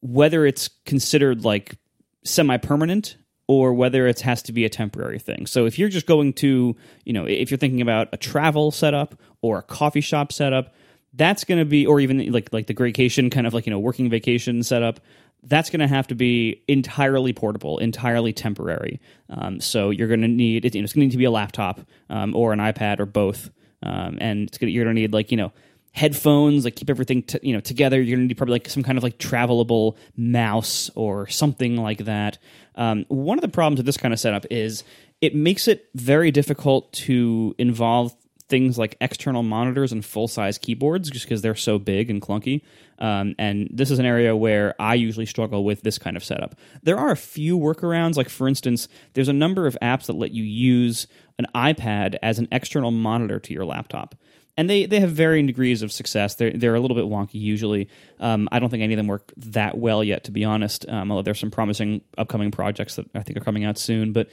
whether 0.00 0.46
it's 0.46 0.68
considered 0.84 1.44
like 1.44 1.76
semi-permanent 2.24 3.16
or 3.46 3.74
whether 3.74 4.06
it 4.06 4.20
has 4.20 4.42
to 4.42 4.52
be 4.52 4.64
a 4.64 4.68
temporary 4.68 5.18
thing. 5.18 5.46
So 5.46 5.66
if 5.66 5.78
you're 5.78 5.88
just 5.88 6.06
going 6.06 6.32
to, 6.34 6.76
you 7.04 7.12
know, 7.12 7.26
if 7.26 7.50
you're 7.50 7.58
thinking 7.58 7.82
about 7.82 8.08
a 8.12 8.16
travel 8.16 8.70
setup 8.70 9.14
or 9.42 9.58
a 9.58 9.62
coffee 9.62 10.00
shop 10.00 10.32
setup, 10.32 10.74
that's 11.14 11.44
going 11.44 11.58
to 11.58 11.64
be, 11.64 11.86
or 11.86 12.00
even 12.00 12.32
like 12.32 12.52
like 12.52 12.66
the 12.66 12.74
vacation 12.74 13.28
kind 13.30 13.46
of 13.46 13.52
like 13.52 13.66
you 13.66 13.70
know 13.70 13.78
working 13.78 14.08
vacation 14.08 14.62
setup. 14.62 15.00
That's 15.44 15.70
going 15.70 15.80
to 15.80 15.88
have 15.88 16.06
to 16.06 16.14
be 16.14 16.62
entirely 16.68 17.32
portable, 17.32 17.78
entirely 17.78 18.32
temporary. 18.32 19.00
Um, 19.28 19.60
so 19.60 19.90
you're 19.90 20.08
going 20.08 20.20
to 20.22 20.28
need 20.28 20.64
it's 20.64 20.74
going 20.74 20.86
to 20.86 20.98
need 21.00 21.10
to 21.10 21.18
be 21.18 21.24
a 21.24 21.30
laptop 21.30 21.80
um, 22.08 22.34
or 22.34 22.52
an 22.52 22.60
iPad 22.60 23.00
or 23.00 23.06
both. 23.06 23.50
Um, 23.82 24.18
and 24.20 24.48
it's 24.48 24.58
gonna, 24.58 24.70
you're 24.70 24.84
going 24.84 24.94
to 24.94 25.00
need 25.00 25.12
like 25.12 25.30
you 25.30 25.36
know 25.36 25.52
headphones, 25.92 26.64
like 26.64 26.76
keep 26.76 26.90
everything 26.90 27.22
t- 27.22 27.38
you 27.42 27.52
know 27.52 27.60
together. 27.60 27.96
You're 28.00 28.16
going 28.16 28.26
to 28.26 28.28
need 28.28 28.36
probably 28.36 28.54
like 28.54 28.68
some 28.68 28.82
kind 28.82 28.98
of 28.98 29.04
like 29.04 29.18
travelable 29.18 29.96
mouse 30.16 30.90
or 30.94 31.26
something 31.28 31.76
like 31.76 32.04
that. 32.04 32.38
Um, 32.74 33.04
one 33.08 33.38
of 33.38 33.42
the 33.42 33.48
problems 33.48 33.78
with 33.78 33.86
this 33.86 33.96
kind 33.96 34.14
of 34.14 34.20
setup 34.20 34.46
is 34.50 34.84
it 35.20 35.34
makes 35.34 35.68
it 35.68 35.88
very 35.94 36.30
difficult 36.30 36.92
to 36.92 37.54
involve 37.58 38.14
things 38.52 38.76
like 38.76 38.98
external 39.00 39.42
monitors 39.42 39.92
and 39.92 40.04
full 40.04 40.28
size 40.28 40.58
keyboards 40.58 41.08
just 41.08 41.24
because 41.24 41.40
they're 41.40 41.54
so 41.54 41.78
big 41.78 42.10
and 42.10 42.20
clunky. 42.20 42.60
Um, 42.98 43.34
and 43.38 43.66
this 43.72 43.90
is 43.90 43.98
an 43.98 44.04
area 44.04 44.36
where 44.36 44.74
I 44.78 44.94
usually 44.94 45.24
struggle 45.24 45.64
with 45.64 45.80
this 45.80 45.96
kind 45.96 46.18
of 46.18 46.22
setup. 46.22 46.54
There 46.82 46.98
are 46.98 47.10
a 47.10 47.16
few 47.16 47.58
workarounds, 47.58 48.18
like 48.18 48.28
for 48.28 48.46
instance, 48.46 48.88
there's 49.14 49.30
a 49.30 49.32
number 49.32 49.66
of 49.66 49.74
apps 49.80 50.04
that 50.04 50.16
let 50.16 50.32
you 50.32 50.44
use 50.44 51.06
an 51.38 51.46
iPad 51.54 52.16
as 52.22 52.38
an 52.38 52.46
external 52.52 52.90
monitor 52.90 53.40
to 53.40 53.54
your 53.54 53.64
laptop. 53.64 54.16
And 54.58 54.68
they, 54.68 54.84
they 54.84 55.00
have 55.00 55.12
varying 55.12 55.46
degrees 55.46 55.80
of 55.80 55.90
success. 55.90 56.34
They're, 56.34 56.52
they're 56.52 56.74
a 56.74 56.80
little 56.80 56.94
bit 56.94 57.06
wonky 57.06 57.40
usually. 57.40 57.88
Um, 58.20 58.50
I 58.52 58.58
don't 58.58 58.68
think 58.68 58.82
any 58.82 58.92
of 58.92 58.98
them 58.98 59.06
work 59.06 59.32
that 59.38 59.78
well 59.78 60.04
yet, 60.04 60.24
to 60.24 60.30
be 60.30 60.44
honest, 60.44 60.86
um, 60.90 61.10
although 61.10 61.22
there's 61.22 61.40
some 61.40 61.50
promising 61.50 62.02
upcoming 62.18 62.50
projects 62.50 62.96
that 62.96 63.06
I 63.14 63.22
think 63.22 63.38
are 63.38 63.44
coming 63.44 63.64
out 63.64 63.78
soon. 63.78 64.12
But 64.12 64.28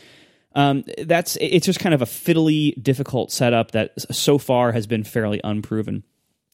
um, 0.55 0.83
that's 1.03 1.37
it's 1.39 1.65
just 1.65 1.79
kind 1.79 1.93
of 1.93 2.01
a 2.01 2.05
fiddly, 2.05 2.81
difficult 2.81 3.31
setup 3.31 3.71
that 3.71 3.93
so 4.13 4.37
far 4.37 4.71
has 4.71 4.87
been 4.87 5.03
fairly 5.03 5.39
unproven. 5.43 6.03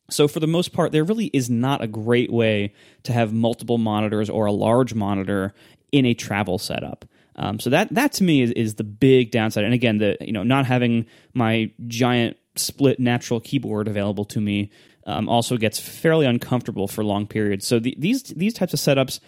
So 0.10 0.28
for 0.28 0.40
the 0.40 0.48
most 0.48 0.74
part, 0.74 0.92
there 0.92 1.04
really 1.04 1.28
is 1.28 1.50
not 1.50 1.82
a 1.82 1.88
great 1.88 2.32
way 2.32 2.74
to 3.04 3.14
have 3.14 3.34
multiple 3.34 3.78
monitors 3.78 4.30
or 4.30 4.46
a 4.46 4.52
large 4.52 4.94
monitor 4.94 5.54
in 5.92 6.06
a 6.06 6.14
travel 6.14 6.60
setup. 6.60 7.06
Um, 7.38 7.60
so 7.60 7.70
that 7.70 7.94
that 7.94 8.14
to 8.14 8.24
me 8.24 8.42
is, 8.42 8.52
is 8.52 8.76
the 8.76 8.84
big 8.84 9.32
downside. 9.32 9.64
And 9.64 9.74
again, 9.74 9.98
the 9.98 10.18
you 10.22 10.32
know 10.32 10.44
not 10.44 10.66
having 10.66 11.06
my 11.34 11.72
giant 11.88 12.38
split 12.56 13.00
natural 13.00 13.40
keyboard 13.40 13.88
available 13.88 14.26
to 14.26 14.40
me 14.40 14.72
um, 15.06 15.28
also 15.28 15.58
gets 15.58 15.80
fairly 15.80 16.26
uncomfortable 16.26 16.88
for 16.88 17.04
long 17.04 17.28
periods. 17.28 17.66
So 17.66 17.80
the, 17.80 17.96
these 17.98 18.24
these 18.24 18.54
types 18.54 18.74
of 18.74 18.80
setups, 18.80 19.20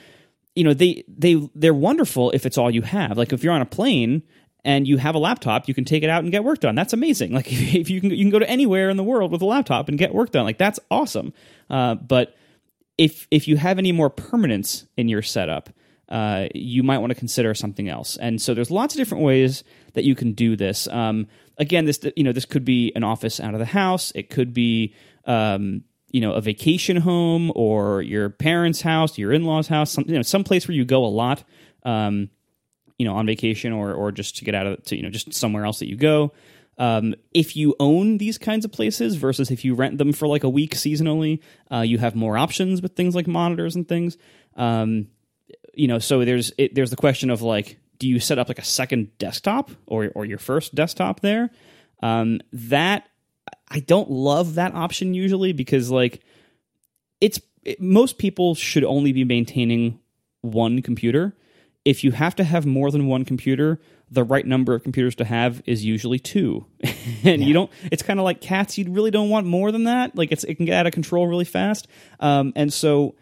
you 0.55 0.63
know, 0.63 0.73
they 0.73 1.03
they 1.07 1.49
they're 1.55 1.73
wonderful 1.73 2.31
if 2.31 2.45
it's 2.45 2.57
all 2.57 2.71
you 2.71 2.81
have. 2.81 3.17
Like 3.17 3.33
if 3.33 3.43
you're 3.43 3.53
on 3.53 3.61
a 3.61 3.65
plane 3.65 4.23
and 4.65 4.87
you 4.87 4.97
have 4.97 5.15
a 5.15 5.19
laptop, 5.19 5.67
you 5.67 5.73
can 5.73 5.85
take 5.85 6.03
it 6.03 6.09
out 6.09 6.23
and 6.23 6.31
get 6.31 6.43
work 6.43 6.59
done. 6.59 6.75
That's 6.75 6.93
amazing. 6.93 7.31
Like 7.37 7.51
if 7.51 7.89
you 7.89 8.01
can, 8.01 8.09
you 8.09 8.23
can 8.23 8.31
go 8.31 8.39
to 8.39 8.49
anywhere 8.49 8.89
in 8.89 8.97
the 8.97 9.03
world 9.03 9.31
with 9.31 9.41
a 9.41 9.45
laptop 9.45 9.89
and 9.89 9.97
get 9.97 10.13
work 10.13 10.31
done. 10.31 10.43
Like 10.43 10.57
that's 10.57 10.79
awesome. 10.89 11.33
Uh, 11.69 11.95
but 11.95 12.35
if 12.97 13.27
if 13.31 13.47
you 13.47 13.57
have 13.57 13.77
any 13.77 13.91
more 13.91 14.09
permanence 14.09 14.87
in 14.97 15.07
your 15.07 15.21
setup, 15.21 15.69
uh, 16.09 16.47
you 16.53 16.83
might 16.83 16.99
want 16.99 17.11
to 17.11 17.15
consider 17.15 17.53
something 17.53 17.89
else. 17.89 18.17
And 18.17 18.41
so 18.41 18.53
there's 18.53 18.71
lots 18.71 18.95
of 18.95 18.97
different 18.97 19.23
ways 19.23 19.63
that 19.93 20.03
you 20.03 20.15
can 20.15 20.33
do 20.33 20.55
this. 20.55 20.87
Um, 20.87 21.27
again, 21.57 21.85
this 21.85 21.99
you 22.15 22.23
know 22.23 22.31
this 22.31 22.45
could 22.45 22.65
be 22.65 22.91
an 22.95 23.03
office 23.03 23.39
out 23.39 23.53
of 23.53 23.59
the 23.59 23.65
house. 23.65 24.11
It 24.15 24.29
could 24.29 24.53
be 24.53 24.93
um, 25.25 25.83
you 26.11 26.21
know 26.21 26.33
a 26.33 26.41
vacation 26.41 26.97
home 26.97 27.51
or 27.55 28.01
your 28.01 28.29
parents' 28.29 28.81
house, 28.81 29.17
your 29.17 29.33
in-laws' 29.33 29.67
house, 29.67 29.91
some 29.91 30.05
you 30.07 30.15
know 30.15 30.21
some 30.21 30.43
place 30.43 30.67
where 30.67 30.75
you 30.75 30.85
go 30.85 31.05
a 31.05 31.07
lot. 31.07 31.43
Um, 31.83 32.29
you 32.97 33.05
know, 33.05 33.15
on 33.15 33.25
vacation 33.25 33.73
or 33.73 33.93
or 33.93 34.11
just 34.11 34.37
to 34.37 34.45
get 34.45 34.55
out 34.55 34.67
of 34.67 34.83
to 34.85 34.95
you 34.95 35.03
know 35.03 35.09
just 35.09 35.33
somewhere 35.33 35.65
else 35.65 35.79
that 35.79 35.89
you 35.89 35.95
go. 35.95 36.33
Um, 36.79 37.15
if 37.33 37.55
you 37.55 37.75
own 37.79 38.19
these 38.19 38.37
kinds 38.37 38.63
of 38.63 38.71
places 38.71 39.15
versus 39.15 39.49
if 39.49 39.65
you 39.65 39.73
rent 39.73 39.97
them 39.97 40.13
for 40.13 40.27
like 40.27 40.43
a 40.43 40.49
week 40.49 40.75
seasonally, 40.75 41.41
uh, 41.71 41.81
you 41.81 41.97
have 41.97 42.15
more 42.15 42.37
options 42.37 42.81
with 42.81 42.95
things 42.95 43.15
like 43.15 43.27
monitors 43.27 43.75
and 43.75 43.87
things. 43.87 44.15
Um, 44.55 45.07
you 45.73 45.87
know, 45.87 45.99
so 45.99 46.23
there's 46.23 46.51
it, 46.57 46.75
there's 46.75 46.91
the 46.91 46.95
question 46.95 47.29
of 47.29 47.41
like, 47.41 47.79
do 47.99 48.07
you 48.07 48.19
set 48.19 48.37
up 48.37 48.47
like 48.47 48.59
a 48.59 48.65
second 48.65 49.17
desktop 49.17 49.71
or 49.85 50.11
or 50.13 50.25
your 50.25 50.37
first 50.37 50.75
desktop 50.75 51.21
there? 51.21 51.49
Um, 52.03 52.41
that 52.53 53.07
I 53.69 53.79
don't 53.79 54.09
love 54.09 54.55
that 54.55 54.75
option 54.75 55.13
usually 55.13 55.53
because 55.53 55.89
like 55.89 56.21
it's 57.21 57.39
it, 57.63 57.81
most 57.81 58.17
people 58.17 58.55
should 58.55 58.83
only 58.83 59.13
be 59.13 59.23
maintaining 59.23 59.99
one 60.41 60.81
computer. 60.81 61.35
If 61.87 62.03
you 62.03 62.11
have 62.11 62.35
to 62.35 62.43
have 62.43 62.65
more 62.65 62.91
than 62.91 63.07
one 63.07 63.23
computer, 63.23 63.79
the 64.11 64.25
right 64.25 64.45
number 64.45 64.75
of 64.75 64.83
computers 64.83 65.15
to 65.15 65.23
have 65.23 65.61
is 65.65 65.85
usually 65.85 66.19
two. 66.19 66.65
and 66.83 66.91
yeah. 67.23 67.33
you 67.47 67.53
don't 67.53 67.71
it's 67.89 68.03
kind 68.03 68.19
of 68.19 68.25
like 68.25 68.41
cats, 68.41 68.77
you 68.77 68.91
really 68.91 69.09
don't 69.09 69.29
want 69.29 69.47
more 69.47 69.71
than 69.71 69.85
that. 69.85 70.13
Like 70.13 70.33
it's 70.33 70.43
it 70.43 70.55
can 70.55 70.65
get 70.65 70.77
out 70.77 70.85
of 70.85 70.91
control 70.91 71.27
really 71.27 71.45
fast. 71.45 71.87
Um, 72.19 72.51
and 72.57 72.73
so 72.73 73.15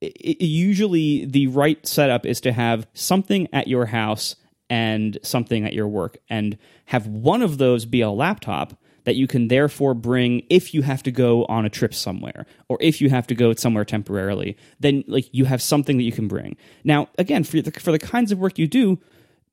it, 0.00 0.40
usually 0.40 1.24
the 1.24 1.48
right 1.48 1.84
setup 1.84 2.26
is 2.26 2.40
to 2.42 2.52
have 2.52 2.86
something 2.94 3.48
at 3.52 3.66
your 3.66 3.86
house 3.86 4.36
and 4.70 5.18
something 5.24 5.64
at 5.64 5.72
your 5.72 5.88
work 5.88 6.18
and 6.30 6.58
have 6.84 7.08
one 7.08 7.42
of 7.42 7.58
those 7.58 7.86
be 7.86 8.02
a 8.02 8.10
laptop 8.10 8.80
that 9.06 9.14
you 9.14 9.26
can 9.26 9.48
therefore 9.48 9.94
bring 9.94 10.42
if 10.50 10.74
you 10.74 10.82
have 10.82 11.02
to 11.04 11.10
go 11.10 11.46
on 11.46 11.64
a 11.64 11.70
trip 11.70 11.94
somewhere 11.94 12.44
or 12.68 12.76
if 12.80 13.00
you 13.00 13.08
have 13.08 13.26
to 13.26 13.34
go 13.34 13.54
somewhere 13.54 13.84
temporarily 13.84 14.56
then 14.78 15.02
like 15.06 15.28
you 15.32 15.46
have 15.46 15.62
something 15.62 15.96
that 15.96 16.02
you 16.02 16.12
can 16.12 16.28
bring 16.28 16.56
now 16.84 17.08
again 17.16 17.42
for 17.42 17.62
the, 17.62 17.70
for 17.80 17.92
the 17.92 17.98
kinds 17.98 18.30
of 18.30 18.38
work 18.38 18.58
you 18.58 18.66
do 18.66 18.98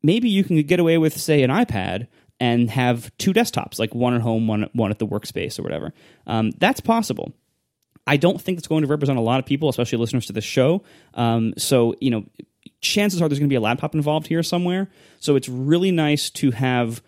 maybe 0.01 0.27
you 0.27 0.43
can 0.43 0.61
get 0.63 0.79
away 0.79 0.97
with 0.97 1.17
say 1.17 1.43
an 1.43 1.49
ipad 1.49 2.07
and 2.39 2.69
have 2.69 3.15
two 3.17 3.31
desktops 3.31 3.79
like 3.79 3.95
one 3.95 4.13
at 4.13 4.21
home 4.21 4.47
one, 4.47 4.69
one 4.73 4.91
at 4.91 4.99
the 4.99 5.07
workspace 5.07 5.57
or 5.57 5.63
whatever 5.63 5.93
um, 6.27 6.51
that's 6.57 6.81
possible 6.81 7.31
I 8.05 8.17
don't 8.17 8.41
think 8.41 8.57
it's 8.57 8.67
going 8.67 8.81
to 8.81 8.87
represent 8.89 9.17
a 9.17 9.21
lot 9.21 9.39
of 9.39 9.45
people, 9.45 9.69
especially 9.69 9.97
listeners 9.97 10.25
to 10.25 10.33
this 10.33 10.43
show. 10.43 10.83
Um, 11.13 11.53
so, 11.57 11.95
you 12.01 12.11
know, 12.11 12.25
chances 12.81 13.21
are 13.21 13.29
there's 13.29 13.39
going 13.39 13.47
to 13.47 13.53
be 13.53 13.55
a 13.55 13.61
laptop 13.61 13.95
involved 13.95 14.27
here 14.27 14.43
somewhere. 14.43 14.89
So 15.19 15.35
it's 15.35 15.49
really 15.49 15.91
nice 15.91 16.29
to 16.31 16.51
have 16.51 17.01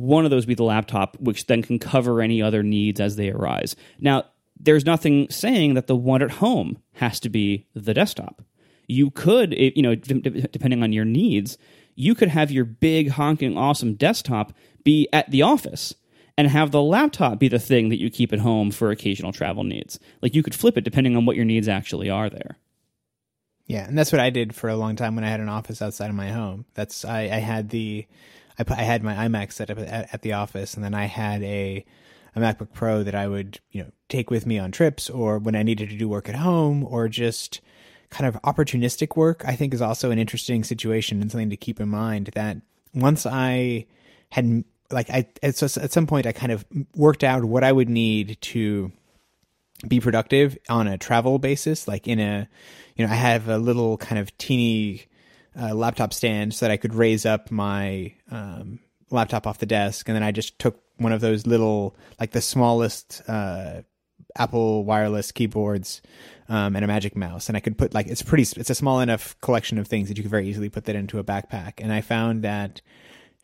one 0.00 0.24
of 0.24 0.30
those 0.30 0.46
be 0.46 0.54
the 0.54 0.62
laptop, 0.62 1.16
which 1.20 1.46
then 1.46 1.62
can 1.62 1.78
cover 1.78 2.20
any 2.20 2.40
other 2.42 2.62
needs 2.62 3.00
as 3.00 3.16
they 3.16 3.30
arise. 3.30 3.76
Now, 3.98 4.24
there's 4.58 4.84
nothing 4.84 5.28
saying 5.30 5.74
that 5.74 5.86
the 5.86 5.96
one 5.96 6.22
at 6.22 6.32
home 6.32 6.78
has 6.94 7.20
to 7.20 7.28
be 7.28 7.66
the 7.74 7.94
desktop. 7.94 8.42
You 8.86 9.10
could, 9.10 9.54
you 9.54 9.82
know, 9.82 9.94
depending 9.94 10.82
on 10.82 10.92
your 10.92 11.04
needs, 11.04 11.56
you 11.94 12.14
could 12.14 12.28
have 12.28 12.50
your 12.50 12.64
big 12.64 13.10
honking 13.10 13.56
awesome 13.56 13.94
desktop 13.94 14.52
be 14.84 15.08
at 15.12 15.30
the 15.30 15.42
office 15.42 15.94
and 16.36 16.48
have 16.48 16.70
the 16.70 16.82
laptop 16.82 17.38
be 17.38 17.48
the 17.48 17.58
thing 17.58 17.90
that 17.90 18.00
you 18.00 18.10
keep 18.10 18.32
at 18.32 18.40
home 18.40 18.70
for 18.70 18.90
occasional 18.90 19.32
travel 19.32 19.64
needs. 19.64 19.98
Like 20.22 20.34
you 20.34 20.42
could 20.42 20.54
flip 20.54 20.76
it 20.76 20.84
depending 20.84 21.16
on 21.16 21.26
what 21.26 21.36
your 21.36 21.44
needs 21.44 21.68
actually 21.68 22.10
are 22.10 22.30
there. 22.30 22.58
Yeah, 23.66 23.86
and 23.86 23.96
that's 23.96 24.10
what 24.10 24.20
I 24.20 24.30
did 24.30 24.54
for 24.54 24.68
a 24.68 24.76
long 24.76 24.96
time 24.96 25.14
when 25.14 25.22
I 25.22 25.28
had 25.28 25.40
an 25.40 25.48
office 25.48 25.80
outside 25.80 26.10
of 26.10 26.16
my 26.16 26.30
home. 26.30 26.64
That's 26.74 27.04
I, 27.04 27.22
I 27.22 27.38
had 27.38 27.68
the 27.68 28.06
I 28.68 28.80
I 28.80 28.82
had 28.82 29.02
my 29.02 29.14
iMac 29.14 29.52
set 29.52 29.70
up 29.70 29.78
at, 29.78 30.12
at 30.12 30.22
the 30.22 30.32
office, 30.32 30.74
and 30.74 30.84
then 30.84 30.94
I 30.94 31.04
had 31.04 31.42
a 31.42 31.84
a 32.36 32.40
MacBook 32.40 32.72
Pro 32.72 33.02
that 33.02 33.14
I 33.14 33.26
would 33.26 33.60
you 33.70 33.82
know 33.82 33.90
take 34.08 34.30
with 34.30 34.46
me 34.46 34.58
on 34.58 34.70
trips 34.70 35.10
or 35.10 35.38
when 35.38 35.56
I 35.56 35.62
needed 35.62 35.90
to 35.90 35.96
do 35.96 36.08
work 36.08 36.28
at 36.28 36.36
home 36.36 36.84
or 36.84 37.08
just 37.08 37.60
kind 38.10 38.26
of 38.26 38.40
opportunistic 38.42 39.16
work. 39.16 39.42
I 39.46 39.56
think 39.56 39.74
is 39.74 39.82
also 39.82 40.10
an 40.10 40.18
interesting 40.18 40.64
situation 40.64 41.20
and 41.20 41.30
something 41.30 41.50
to 41.50 41.56
keep 41.56 41.80
in 41.80 41.88
mind 41.88 42.30
that 42.34 42.58
once 42.94 43.26
I 43.26 43.86
had 44.30 44.64
like 44.90 45.10
I 45.10 45.28
at, 45.42 45.62
at 45.62 45.92
some 45.92 46.06
point 46.06 46.26
I 46.26 46.32
kind 46.32 46.52
of 46.52 46.64
worked 46.94 47.24
out 47.24 47.44
what 47.44 47.64
I 47.64 47.72
would 47.72 47.88
need 47.88 48.38
to 48.42 48.92
be 49.86 50.00
productive 50.00 50.58
on 50.68 50.86
a 50.86 50.98
travel 50.98 51.38
basis 51.38 51.88
like 51.88 52.06
in 52.06 52.20
a 52.20 52.48
you 52.96 53.06
know 53.06 53.10
i 53.10 53.14
have 53.14 53.48
a 53.48 53.58
little 53.58 53.96
kind 53.96 54.18
of 54.18 54.36
teeny 54.38 55.06
uh, 55.58 55.74
laptop 55.74 56.12
stand 56.12 56.54
so 56.54 56.66
that 56.66 56.72
i 56.72 56.76
could 56.76 56.94
raise 56.94 57.24
up 57.26 57.50
my 57.50 58.12
um, 58.30 58.78
laptop 59.10 59.46
off 59.46 59.58
the 59.58 59.66
desk. 59.66 60.08
And 60.08 60.16
then 60.16 60.22
i 60.22 60.32
just 60.32 60.58
took 60.58 60.80
one 60.98 61.12
of 61.12 61.20
those 61.20 61.46
little 61.46 61.96
like 62.18 62.32
the 62.32 62.40
smallest 62.40 63.22
uh, 63.28 63.82
apple 64.36 64.84
wireless 64.84 65.32
keyboards 65.32 66.02
um, 66.48 66.76
and 66.76 66.84
a 66.84 66.88
magic 66.88 67.16
mouse. 67.16 67.48
And 67.48 67.56
i 67.56 67.60
could 67.60 67.78
put 67.78 67.94
like 67.94 68.06
it's 68.06 68.22
pretty 68.22 68.44
it's 68.58 68.70
a 68.70 68.74
small 68.74 69.00
enough 69.00 69.38
collection 69.40 69.78
of 69.78 69.86
things 69.86 70.08
that 70.08 70.16
you 70.16 70.22
could 70.22 70.30
very 70.30 70.48
easily 70.48 70.68
put 70.68 70.84
that 70.84 70.96
into 70.96 71.18
a 71.18 71.24
backpack. 71.24 71.74
And 71.78 71.92
i 71.92 72.00
found 72.00 72.42
that 72.42 72.80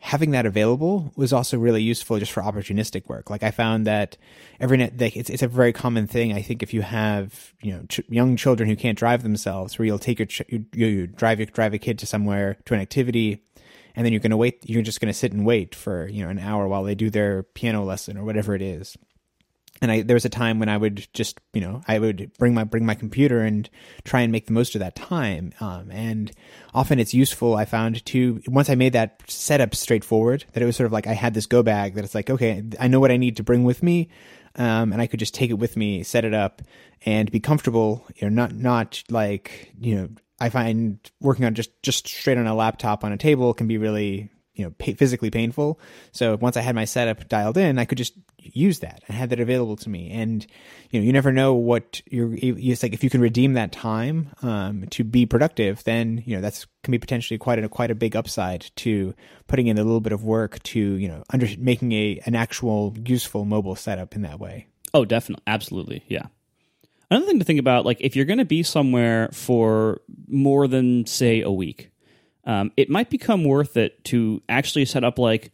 having 0.07 0.31
that 0.31 0.47
available 0.47 1.13
was 1.17 1.33
also 1.33 1.59
really 1.59 1.83
useful 1.83 2.17
just 2.21 2.31
for 2.31 2.41
opportunistic 2.41 3.09
work. 3.09 3.29
Like 3.29 3.43
I 3.43 3.51
found 3.51 3.89
that 3.89 4.17
every 4.61 4.77
net, 4.77 4.93
like 5.01 5.17
it's 5.17 5.29
it's 5.29 5.43
a 5.43 5.49
very 5.49 5.73
common 5.73 6.07
thing. 6.07 6.33
I 6.33 6.43
think 6.43 6.63
if 6.63 6.73
you 6.73 6.83
have 6.83 7.53
you 7.61 7.73
know 7.73 7.83
ch- 7.89 8.09
young 8.09 8.37
children 8.37 8.69
who 8.69 8.77
can't 8.77 8.97
drive 8.97 9.25
themselves, 9.25 9.77
where 9.77 9.85
you'll 9.85 9.99
take 9.99 10.21
your 10.21 10.27
ch- 10.27 10.49
you, 10.49 10.65
you 10.73 11.09
drive 11.09 11.41
your 11.41 11.47
drive 11.47 11.75
a 11.75 11.79
kid 11.79 11.99
to 11.99 12.07
somewhere 12.07 12.57
to 12.67 12.75
an 12.75 12.81
activity, 12.81 13.43
and 13.97 14.07
then 14.07 14.13
you're 14.13 14.21
going 14.21 14.31
to 14.31 14.37
wait. 14.37 14.61
You're 14.63 14.83
just 14.83 15.01
going 15.01 15.13
to 15.13 15.19
sit 15.19 15.33
and 15.33 15.45
wait 15.45 15.75
for 15.75 16.07
you 16.07 16.23
know 16.23 16.31
an 16.31 16.39
hour 16.39 16.69
while 16.69 16.85
they 16.85 16.95
do 16.95 17.11
their 17.11 17.43
piano 17.43 17.83
lesson 17.83 18.17
or 18.17 18.25
whatever 18.25 18.55
it 18.55 18.63
is 18.63 18.97
and 19.81 19.91
I 19.91 20.03
there 20.03 20.15
was 20.15 20.25
a 20.25 20.31
time 20.31 20.59
when 20.59 20.69
I 20.69 20.77
would 20.77 21.09
just 21.13 21.39
you 21.53 21.61
know 21.61 21.83
I 21.87 21.99
would 21.99 22.33
bring 22.39 22.55
my 22.55 22.65
bring 22.65 22.87
my 22.87 22.95
computer 22.95 23.41
and 23.41 23.69
try 24.05 24.21
and 24.21 24.33
make 24.33 24.47
the 24.47 24.53
most 24.53 24.75
of 24.75 24.81
that 24.81 24.97
time. 24.97 25.53
Um, 25.61 25.91
and 25.91 26.33
often 26.75 26.99
it's 26.99 27.15
useful. 27.15 27.57
I 27.57 27.65
found 27.65 28.05
to 28.07 28.43
once 28.47 28.71
I 28.71 28.75
made 28.75 28.93
that 28.95 29.23
setup 29.27 29.75
straightforward 29.75 30.45
that 30.53 30.63
it 30.63 30.67
was 30.67 30.77
sort 30.77 30.87
of 30.87 30.93
like 30.93 31.07
I 31.07 31.15
had 31.15 31.35
this 31.35 31.47
go 31.47 31.63
bag 31.63 31.95
that 31.95 32.05
it's 32.05 32.15
like 32.15 32.31
okay 32.31 32.63
I 32.81 32.89
know 32.89 33.01
what 33.01 33.11
I 33.11 33.17
need 33.17 33.37
to 33.37 33.43
bring 33.43 33.65
with 33.65 33.83
me. 33.83 34.09
Um, 34.59 34.93
and 34.93 35.03
I 35.03 35.07
could 35.07 35.21
just 35.21 35.35
take 35.35 35.51
it 35.51 35.59
with 35.59 35.77
me, 35.77 36.03
set 36.03 36.25
it 36.25 36.33
up, 36.33 36.63
and 37.05 37.31
be 37.31 37.41
comfortable. 37.41 38.07
You 38.17 38.31
know, 38.31 38.47
not 38.47 38.55
not 38.55 39.03
like 39.11 39.73
you 39.79 39.95
know. 39.95 40.09
I 40.39 40.51
find 40.51 40.99
working 41.19 41.47
on 41.47 41.55
just 41.55 41.71
just 41.83 42.07
straight 42.07 42.37
on 42.37 42.47
a 42.47 42.55
laptop 42.55 43.05
on 43.05 43.13
a 43.13 43.17
table 43.17 43.55
can 43.55 43.67
be 43.67 43.79
really 43.79 44.31
you 44.57 44.65
know 44.65 44.73
pay, 44.79 44.95
physically 44.95 45.31
painful. 45.31 45.79
So 46.13 46.37
once 46.37 46.57
I 46.57 46.63
had 46.63 46.75
my 46.75 46.85
setup 46.85 47.29
dialed 47.29 47.57
in, 47.57 47.79
I 47.79 47.85
could 47.85 47.99
just 47.99 48.15
use 48.39 48.81
that. 48.81 49.03
I 49.09 49.13
had 49.13 49.31
that 49.31 49.41
available 49.41 49.77
to 49.77 49.89
me, 49.89 50.11
and 50.11 50.45
you 50.91 50.99
know 50.99 51.05
you 51.05 51.13
never 51.13 51.31
know 51.31 51.55
what 51.55 52.03
you're. 52.11 52.31
It's 52.35 52.83
like 52.83 52.95
if 52.95 53.05
you 53.05 53.11
can 53.11 53.21
redeem 53.21 53.53
that 53.55 53.73
time 53.73 54.31
um, 54.43 54.87
to 54.91 55.05
be 55.05 55.27
productive, 55.27 55.85
then 55.85 56.23
you 56.27 56.35
know 56.35 56.43
that's 56.43 56.67
can 56.83 56.93
be 56.93 56.99
potentially 56.99 57.39
quite 57.39 57.63
a 57.63 57.69
quite 57.69 57.91
a 57.91 57.95
big 57.95 58.17
upside 58.17 58.71
to 58.77 59.15
putting 59.47 59.67
in 59.67 59.79
a 59.79 59.85
little 59.85 60.01
bit 60.01 60.13
of 60.13 60.25
work 60.25 60.63
to 60.65 60.81
you 60.81 61.09
know 61.09 61.23
under 61.31 61.47
making 61.59 61.93
a 61.93 62.21
an 62.27 62.35
actual 62.35 62.95
useful 63.05 63.45
mobile 63.45 63.77
setup 63.77 64.15
in 64.17 64.23
that 64.23 64.41
way. 64.41 64.67
Oh, 64.95 65.05
definitely, 65.05 65.43
absolutely, 65.47 66.05
yeah. 66.09 66.27
Another 67.11 67.27
thing 67.27 67.39
to 67.39 67.45
think 67.45 67.61
about, 67.61 67.85
like 67.85 67.99
if 68.01 68.17
you're 68.17 68.25
going 68.25 68.39
to 68.39 68.45
be 68.45 68.63
somewhere 68.63 69.29
for 69.33 70.01
more 70.27 70.67
than 70.67 71.07
say 71.07 71.41
a 71.41 71.51
week, 71.51 71.91
um, 72.47 72.71
it 72.77 72.89
might 72.89 73.11
become 73.11 73.45
worth 73.45 73.77
it 73.77 74.03
to 74.05 74.43
actually 74.49 74.85
set 74.85 75.05
up 75.05 75.19
like 75.19 75.53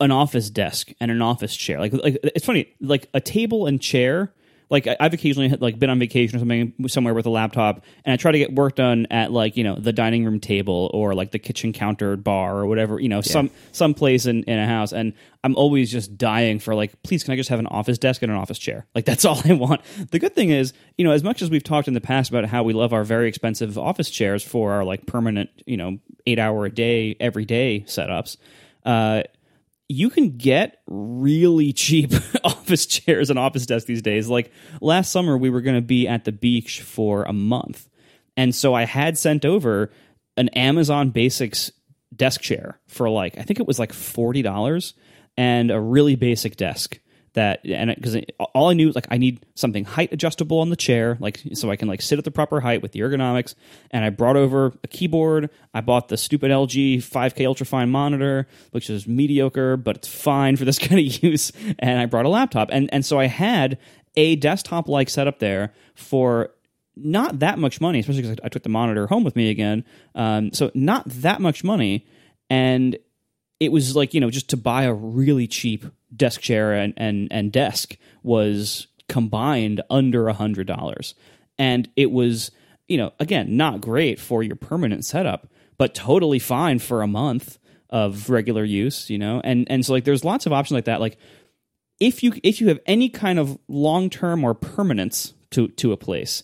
an 0.00 0.10
office 0.10 0.50
desk 0.50 0.92
and 1.00 1.10
an 1.10 1.22
office 1.22 1.54
chair. 1.54 1.78
Like, 1.78 1.92
like 1.92 2.18
it's 2.22 2.46
funny, 2.46 2.74
like 2.80 3.08
a 3.14 3.20
table 3.20 3.66
and 3.66 3.80
chair. 3.80 4.32
Like 4.72 4.88
I've 4.98 5.12
occasionally 5.12 5.50
had, 5.50 5.60
like 5.60 5.78
been 5.78 5.90
on 5.90 5.98
vacation 5.98 6.34
or 6.34 6.38
something 6.38 6.72
somewhere 6.88 7.12
with 7.12 7.26
a 7.26 7.30
laptop, 7.30 7.84
and 8.06 8.14
I 8.14 8.16
try 8.16 8.32
to 8.32 8.38
get 8.38 8.54
work 8.54 8.74
done 8.74 9.06
at 9.10 9.30
like 9.30 9.54
you 9.54 9.64
know 9.64 9.76
the 9.76 9.92
dining 9.92 10.24
room 10.24 10.40
table 10.40 10.90
or 10.94 11.14
like 11.14 11.30
the 11.30 11.38
kitchen 11.38 11.74
counter 11.74 12.16
bar 12.16 12.56
or 12.56 12.66
whatever 12.66 12.98
you 12.98 13.10
know 13.10 13.20
some 13.20 13.50
some 13.72 13.92
place 13.92 14.24
in, 14.24 14.44
in 14.44 14.58
a 14.58 14.66
house, 14.66 14.94
and 14.94 15.12
I'm 15.44 15.54
always 15.56 15.92
just 15.92 16.16
dying 16.16 16.58
for 16.58 16.74
like 16.74 17.02
please 17.02 17.22
can 17.22 17.34
I 17.34 17.36
just 17.36 17.50
have 17.50 17.58
an 17.58 17.66
office 17.66 17.98
desk 17.98 18.22
and 18.22 18.32
an 18.32 18.38
office 18.38 18.58
chair? 18.58 18.86
Like 18.94 19.04
that's 19.04 19.24
all 19.24 19.40
I 19.44 19.52
want. 19.54 19.82
The 20.10 20.18
good 20.18 20.34
thing 20.34 20.48
is 20.48 20.72
you 20.96 21.04
know 21.04 21.12
as 21.12 21.22
much 21.22 21.42
as 21.42 21.50
we've 21.50 21.62
talked 21.62 21.86
in 21.86 21.92
the 21.92 22.00
past 22.00 22.30
about 22.30 22.46
how 22.46 22.62
we 22.62 22.72
love 22.72 22.94
our 22.94 23.04
very 23.04 23.28
expensive 23.28 23.76
office 23.76 24.08
chairs 24.08 24.42
for 24.42 24.72
our 24.72 24.84
like 24.84 25.06
permanent 25.06 25.50
you 25.66 25.76
know 25.76 25.98
eight 26.26 26.38
hour 26.38 26.64
a 26.64 26.70
day 26.70 27.14
every 27.20 27.44
day 27.44 27.84
setups. 27.86 28.38
Uh, 28.86 29.22
you 29.92 30.10
can 30.10 30.36
get 30.36 30.80
really 30.86 31.72
cheap 31.72 32.12
office 32.44 32.86
chairs 32.86 33.30
and 33.30 33.38
office 33.38 33.66
desks 33.66 33.86
these 33.86 34.02
days. 34.02 34.28
Like 34.28 34.50
last 34.80 35.12
summer, 35.12 35.36
we 35.36 35.50
were 35.50 35.60
going 35.60 35.76
to 35.76 35.82
be 35.82 36.08
at 36.08 36.24
the 36.24 36.32
beach 36.32 36.80
for 36.82 37.24
a 37.24 37.32
month. 37.32 37.88
And 38.36 38.54
so 38.54 38.74
I 38.74 38.84
had 38.84 39.18
sent 39.18 39.44
over 39.44 39.92
an 40.36 40.48
Amazon 40.50 41.10
Basics 41.10 41.70
desk 42.14 42.40
chair 42.40 42.80
for 42.88 43.08
like, 43.08 43.38
I 43.38 43.42
think 43.42 43.60
it 43.60 43.66
was 43.66 43.78
like 43.78 43.92
$40 43.92 44.94
and 45.36 45.70
a 45.70 45.80
really 45.80 46.16
basic 46.16 46.56
desk 46.56 46.98
that 47.34 47.60
and 47.64 47.94
because 47.94 48.16
all 48.54 48.68
I 48.68 48.74
knew 48.74 48.86
was 48.86 48.94
like 48.94 49.06
I 49.10 49.18
need 49.18 49.44
something 49.54 49.84
height 49.84 50.12
adjustable 50.12 50.60
on 50.60 50.70
the 50.70 50.76
chair, 50.76 51.16
like 51.20 51.40
so 51.54 51.70
I 51.70 51.76
can 51.76 51.88
like 51.88 52.02
sit 52.02 52.18
at 52.18 52.24
the 52.24 52.30
proper 52.30 52.60
height 52.60 52.82
with 52.82 52.92
the 52.92 53.00
ergonomics. 53.00 53.54
And 53.90 54.04
I 54.04 54.10
brought 54.10 54.36
over 54.36 54.72
a 54.84 54.88
keyboard. 54.88 55.50
I 55.72 55.80
bought 55.80 56.08
the 56.08 56.16
stupid 56.16 56.50
LG 56.50 56.98
5K 56.98 57.36
ultrafine 57.46 57.88
monitor, 57.88 58.46
which 58.72 58.90
is 58.90 59.06
mediocre, 59.06 59.76
but 59.76 59.96
it's 59.96 60.08
fine 60.08 60.56
for 60.56 60.64
this 60.64 60.78
kind 60.80 61.00
of 61.00 61.22
use. 61.22 61.52
And 61.78 61.98
I 61.98 62.06
brought 62.06 62.26
a 62.26 62.30
laptop, 62.30 62.68
and 62.70 62.92
and 62.92 63.04
so 63.04 63.18
I 63.18 63.26
had 63.26 63.78
a 64.14 64.36
desktop 64.36 64.88
like 64.88 65.08
setup 65.08 65.38
there 65.38 65.72
for 65.94 66.50
not 66.94 67.38
that 67.38 67.58
much 67.58 67.80
money, 67.80 68.00
especially 68.00 68.22
because 68.22 68.38
I 68.44 68.48
took 68.48 68.62
the 68.62 68.68
monitor 68.68 69.06
home 69.06 69.24
with 69.24 69.36
me 69.36 69.48
again. 69.48 69.84
Um, 70.14 70.52
so 70.52 70.70
not 70.74 71.04
that 71.06 71.40
much 71.40 71.64
money, 71.64 72.06
and 72.50 72.98
it 73.60 73.72
was 73.72 73.96
like 73.96 74.12
you 74.12 74.20
know 74.20 74.30
just 74.30 74.50
to 74.50 74.56
buy 74.56 74.84
a 74.84 74.92
really 74.92 75.46
cheap 75.46 75.84
desk 76.16 76.40
chair 76.40 76.72
and 76.72 76.94
and, 76.96 77.28
and 77.30 77.52
desk 77.52 77.96
was 78.22 78.86
combined 79.08 79.82
under 79.90 80.28
a 80.28 80.32
hundred 80.32 80.66
dollars. 80.66 81.14
And 81.58 81.88
it 81.96 82.10
was 82.10 82.50
you 82.88 82.96
know 82.96 83.12
again 83.20 83.56
not 83.56 83.80
great 83.80 84.18
for 84.18 84.42
your 84.42 84.56
permanent 84.56 85.04
setup 85.04 85.48
but 85.78 85.94
totally 85.94 86.38
fine 86.38 86.78
for 86.78 87.02
a 87.02 87.06
month 87.06 87.58
of 87.90 88.30
regular 88.30 88.64
use 88.64 89.10
you 89.10 89.18
know? 89.18 89.40
And 89.44 89.66
and 89.70 89.84
so 89.84 89.92
like 89.92 90.04
there's 90.04 90.24
lots 90.24 90.46
of 90.46 90.52
options 90.52 90.76
like 90.76 90.86
that. 90.86 91.00
Like 91.00 91.18
if 92.00 92.22
you 92.22 92.32
if 92.42 92.60
you 92.60 92.68
have 92.68 92.80
any 92.86 93.08
kind 93.08 93.38
of 93.38 93.58
long 93.68 94.10
term 94.10 94.44
or 94.44 94.54
permanence 94.54 95.34
to 95.50 95.68
to 95.68 95.92
a 95.92 95.96
place 95.96 96.42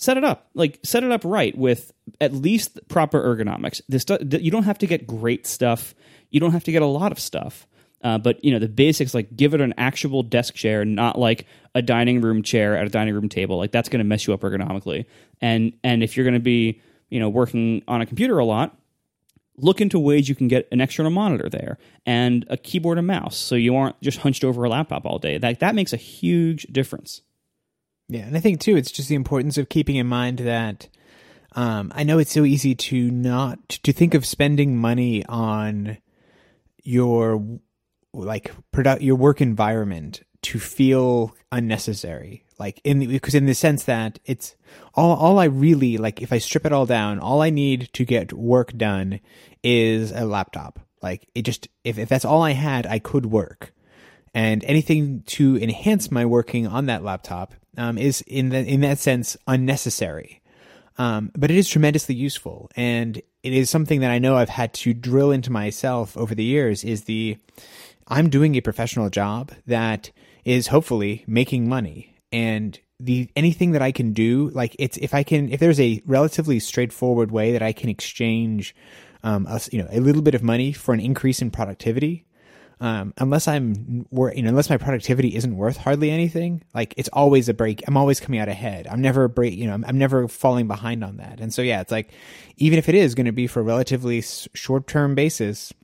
set 0.00 0.16
it 0.16 0.24
up. 0.24 0.48
Like 0.54 0.80
set 0.82 1.04
it 1.04 1.12
up 1.12 1.24
right 1.24 1.56
with 1.56 1.92
at 2.20 2.32
least 2.32 2.80
proper 2.88 3.22
ergonomics. 3.22 3.82
This 3.88 4.04
you 4.42 4.50
don't 4.50 4.64
have 4.64 4.78
to 4.78 4.86
get 4.86 5.06
great 5.06 5.46
stuff. 5.46 5.94
You 6.30 6.40
don't 6.40 6.52
have 6.52 6.64
to 6.64 6.72
get 6.72 6.82
a 6.82 6.86
lot 6.86 7.12
of 7.12 7.20
stuff 7.20 7.66
uh, 8.02 8.18
but 8.18 8.42
you 8.44 8.52
know 8.52 8.58
the 8.58 8.68
basics 8.68 9.14
like 9.14 9.34
give 9.36 9.54
it 9.54 9.60
an 9.60 9.74
actual 9.76 10.22
desk 10.22 10.54
chair 10.54 10.84
not 10.84 11.18
like 11.18 11.46
a 11.74 11.82
dining 11.82 12.20
room 12.20 12.42
chair 12.42 12.76
at 12.76 12.86
a 12.86 12.90
dining 12.90 13.14
room 13.14 13.28
table. 13.28 13.58
Like 13.58 13.72
that's 13.72 13.88
going 13.88 13.98
to 13.98 14.04
mess 14.04 14.26
you 14.26 14.34
up 14.34 14.40
ergonomically. 14.40 15.06
And 15.40 15.72
and 15.84 16.02
if 16.02 16.16
you're 16.16 16.24
going 16.24 16.34
to 16.34 16.40
be 16.40 16.80
you 17.08 17.20
know 17.20 17.28
working 17.28 17.82
on 17.88 18.00
a 18.00 18.06
computer 18.06 18.38
a 18.38 18.44
lot 18.44 18.76
look 19.62 19.80
into 19.80 19.98
ways 19.98 20.28
you 20.28 20.34
can 20.34 20.48
get 20.48 20.66
an 20.72 20.80
external 20.80 21.10
monitor 21.10 21.48
there 21.48 21.78
and 22.06 22.46
a 22.48 22.56
keyboard 22.56 22.98
and 22.98 23.06
mouse 23.06 23.36
so 23.36 23.54
you 23.54 23.76
aren't 23.76 24.00
just 24.00 24.18
hunched 24.18 24.44
over 24.44 24.64
a 24.64 24.68
laptop 24.68 25.04
all 25.04 25.18
day. 25.18 25.38
That 25.38 25.60
that 25.60 25.74
makes 25.74 25.92
a 25.92 25.98
huge 25.98 26.64
difference. 26.72 27.22
Yeah, 28.08 28.22
and 28.22 28.36
I 28.36 28.40
think 28.40 28.60
too, 28.60 28.76
it's 28.76 28.90
just 28.90 29.08
the 29.08 29.14
importance 29.14 29.56
of 29.56 29.68
keeping 29.68 29.96
in 29.96 30.06
mind 30.06 30.38
that 30.40 30.88
um, 31.52 31.92
I 31.94 32.02
know 32.02 32.18
it's 32.18 32.32
so 32.32 32.44
easy 32.44 32.74
to 32.74 33.10
not 33.10 33.68
to 33.68 33.92
think 33.92 34.14
of 34.14 34.26
spending 34.26 34.76
money 34.76 35.24
on 35.26 35.98
your 36.82 37.60
like 38.12 38.52
product 38.72 39.02
your 39.02 39.16
work 39.16 39.40
environment 39.40 40.22
to 40.42 40.58
feel 40.58 41.34
unnecessary 41.52 42.44
like 42.58 42.80
in 42.84 43.06
because 43.08 43.34
in 43.34 43.46
the 43.46 43.54
sense 43.54 43.84
that 43.84 44.18
it's 44.24 44.56
all 44.94 45.14
all 45.16 45.38
I 45.38 45.44
really 45.44 45.98
like 45.98 46.22
if 46.22 46.32
I 46.32 46.38
strip 46.38 46.66
it 46.66 46.72
all 46.72 46.86
down 46.86 47.18
all 47.18 47.42
I 47.42 47.50
need 47.50 47.90
to 47.92 48.04
get 48.04 48.32
work 48.32 48.76
done 48.76 49.20
is 49.62 50.12
a 50.12 50.24
laptop 50.24 50.80
like 51.02 51.28
it 51.34 51.42
just 51.42 51.68
if, 51.84 51.98
if 51.98 52.08
that's 52.08 52.24
all 52.24 52.42
I 52.42 52.52
had 52.52 52.86
I 52.86 52.98
could 52.98 53.26
work 53.26 53.72
and 54.34 54.64
anything 54.64 55.22
to 55.26 55.56
enhance 55.58 56.10
my 56.10 56.24
working 56.24 56.66
on 56.66 56.86
that 56.86 57.02
laptop 57.02 57.54
um, 57.76 57.98
is 57.98 58.20
in 58.22 58.50
the, 58.50 58.58
in 58.58 58.80
that 58.82 58.98
sense 58.98 59.36
unnecessary. 59.46 60.40
Um, 60.98 61.30
but 61.36 61.50
it 61.50 61.56
is 61.56 61.68
tremendously 61.68 62.14
useful, 62.14 62.70
and 62.76 63.16
it 63.16 63.52
is 63.52 63.70
something 63.70 64.00
that 64.00 64.10
I 64.10 64.18
know 64.18 64.36
I've 64.36 64.50
had 64.50 64.74
to 64.74 64.92
drill 64.92 65.30
into 65.30 65.50
myself 65.50 66.16
over 66.16 66.34
the 66.34 66.44
years. 66.44 66.84
Is 66.84 67.04
the 67.04 67.38
I'm 68.10 68.28
doing 68.28 68.56
a 68.56 68.60
professional 68.60 69.08
job 69.08 69.52
that 69.66 70.10
is 70.44 70.66
hopefully 70.66 71.24
making 71.26 71.68
money, 71.68 72.14
and 72.32 72.78
the 72.98 73.30
anything 73.36 73.70
that 73.70 73.82
I 73.82 73.92
can 73.92 74.12
do, 74.12 74.50
like 74.50 74.76
it's 74.78 74.96
if 74.98 75.14
I 75.14 75.22
can 75.22 75.50
if 75.50 75.60
there's 75.60 75.80
a 75.80 76.02
relatively 76.04 76.60
straightforward 76.60 77.30
way 77.30 77.52
that 77.52 77.62
I 77.62 77.72
can 77.72 77.88
exchange, 77.88 78.74
um, 79.22 79.46
a, 79.46 79.60
you 79.72 79.78
know, 79.82 79.88
a 79.90 80.00
little 80.00 80.22
bit 80.22 80.34
of 80.34 80.42
money 80.42 80.72
for 80.72 80.92
an 80.92 81.00
increase 81.00 81.40
in 81.40 81.50
productivity, 81.50 82.26
um, 82.80 83.12
unless 83.18 83.46
I'm, 83.46 84.06
you 84.10 84.42
know, 84.42 84.48
unless 84.48 84.70
my 84.70 84.78
productivity 84.78 85.36
isn't 85.36 85.54
worth 85.54 85.76
hardly 85.76 86.10
anything, 86.10 86.62
like 86.74 86.94
it's 86.96 87.10
always 87.12 87.48
a 87.48 87.54
break. 87.54 87.82
I'm 87.86 87.96
always 87.96 88.20
coming 88.20 88.40
out 88.40 88.48
ahead. 88.48 88.86
I'm 88.86 89.02
never 89.02 89.28
break, 89.28 89.54
you 89.54 89.66
know, 89.66 89.74
I'm, 89.74 89.84
I'm 89.84 89.98
never 89.98 90.26
falling 90.28 90.66
behind 90.66 91.04
on 91.04 91.18
that. 91.18 91.40
And 91.40 91.52
so, 91.52 91.60
yeah, 91.60 91.82
it's 91.82 91.92
like, 91.92 92.10
even 92.56 92.78
if 92.78 92.88
it 92.88 92.94
is 92.94 93.14
going 93.14 93.26
to 93.26 93.32
be 93.32 93.46
for 93.46 93.60
a 93.60 93.62
relatively 93.62 94.22
short 94.22 94.86
term 94.86 95.14
basis, 95.14 95.74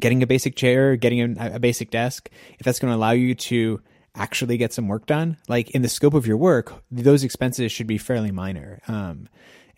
getting 0.00 0.22
a 0.22 0.26
basic 0.26 0.56
chair, 0.56 0.96
getting 0.96 1.38
a, 1.38 1.54
a 1.54 1.58
basic 1.58 1.90
desk, 1.90 2.28
if 2.58 2.64
that's 2.64 2.78
going 2.78 2.90
to 2.90 2.96
allow 2.96 3.12
you 3.12 3.34
to 3.34 3.80
actually 4.14 4.56
get 4.56 4.72
some 4.72 4.88
work 4.88 5.06
done, 5.06 5.36
like 5.48 5.70
in 5.70 5.82
the 5.82 5.88
scope 5.88 6.14
of 6.14 6.26
your 6.26 6.36
work, 6.36 6.72
those 6.90 7.24
expenses 7.24 7.72
should 7.72 7.86
be 7.86 7.98
fairly 7.98 8.30
minor. 8.30 8.80
Um, 8.88 9.28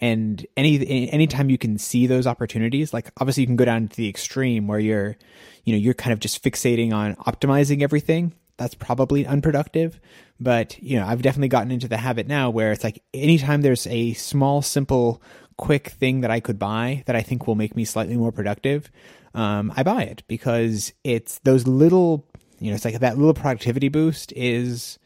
and 0.01 0.45
any 0.57 1.09
anytime 1.11 1.51
you 1.51 1.59
can 1.59 1.79
see 1.79 2.07
those 2.07 2.27
opportunities 2.27 2.93
like 2.93 3.11
obviously 3.19 3.43
you 3.43 3.47
can 3.47 3.57
go 3.57 3.65
down 3.65 3.89
to 3.89 3.97
the 3.97 4.09
extreme 4.09 4.67
where 4.67 4.79
you're 4.79 5.17
you 5.65 5.73
know 5.73 5.79
you're 5.79 5.95
kind 5.95 6.13
of 6.13 6.21
just 6.21 6.43
fixating 6.43 6.93
on 6.93 7.15
optimizing 7.17 7.83
everything 7.83 8.33
that's 8.57 8.75
probably 8.75 9.27
unproductive 9.27 10.01
but 10.41 10.81
you 10.83 10.99
know 10.99 11.07
i've 11.07 11.23
definitely 11.23 11.49
gotten 11.49 11.71
into 11.71 11.89
the 11.89 11.97
habit 11.97 12.27
now 12.27 12.51
where 12.51 12.73
it's 12.73 12.85
like 12.85 13.03
anytime 13.13 13.63
there's 13.63 13.87
a 13.87 14.13
small 14.15 14.63
simple 14.63 15.23
quick 15.57 15.89
thing 15.89 16.21
that 16.21 16.31
i 16.31 16.41
could 16.41 16.59
buy 16.59 17.03
that 17.07 17.17
i 17.17 17.23
think 17.23 17.47
will 17.47 17.55
make 17.55 17.77
me 17.77 17.85
slightly 17.85 18.17
more 18.17 18.33
productive 18.33 18.91
um, 19.35 19.73
i 19.77 19.83
buy 19.83 20.03
it 20.03 20.23
because 20.29 20.93
it's 21.05 21.39
those 21.41 21.67
little 21.67 22.25
you 22.59 22.71
know 22.71 22.75
it's 22.75 22.85
like 22.85 22.99
that 22.99 23.19
little 23.19 23.35
productivity 23.35 23.89
boost 23.89 24.33
is 24.37 24.99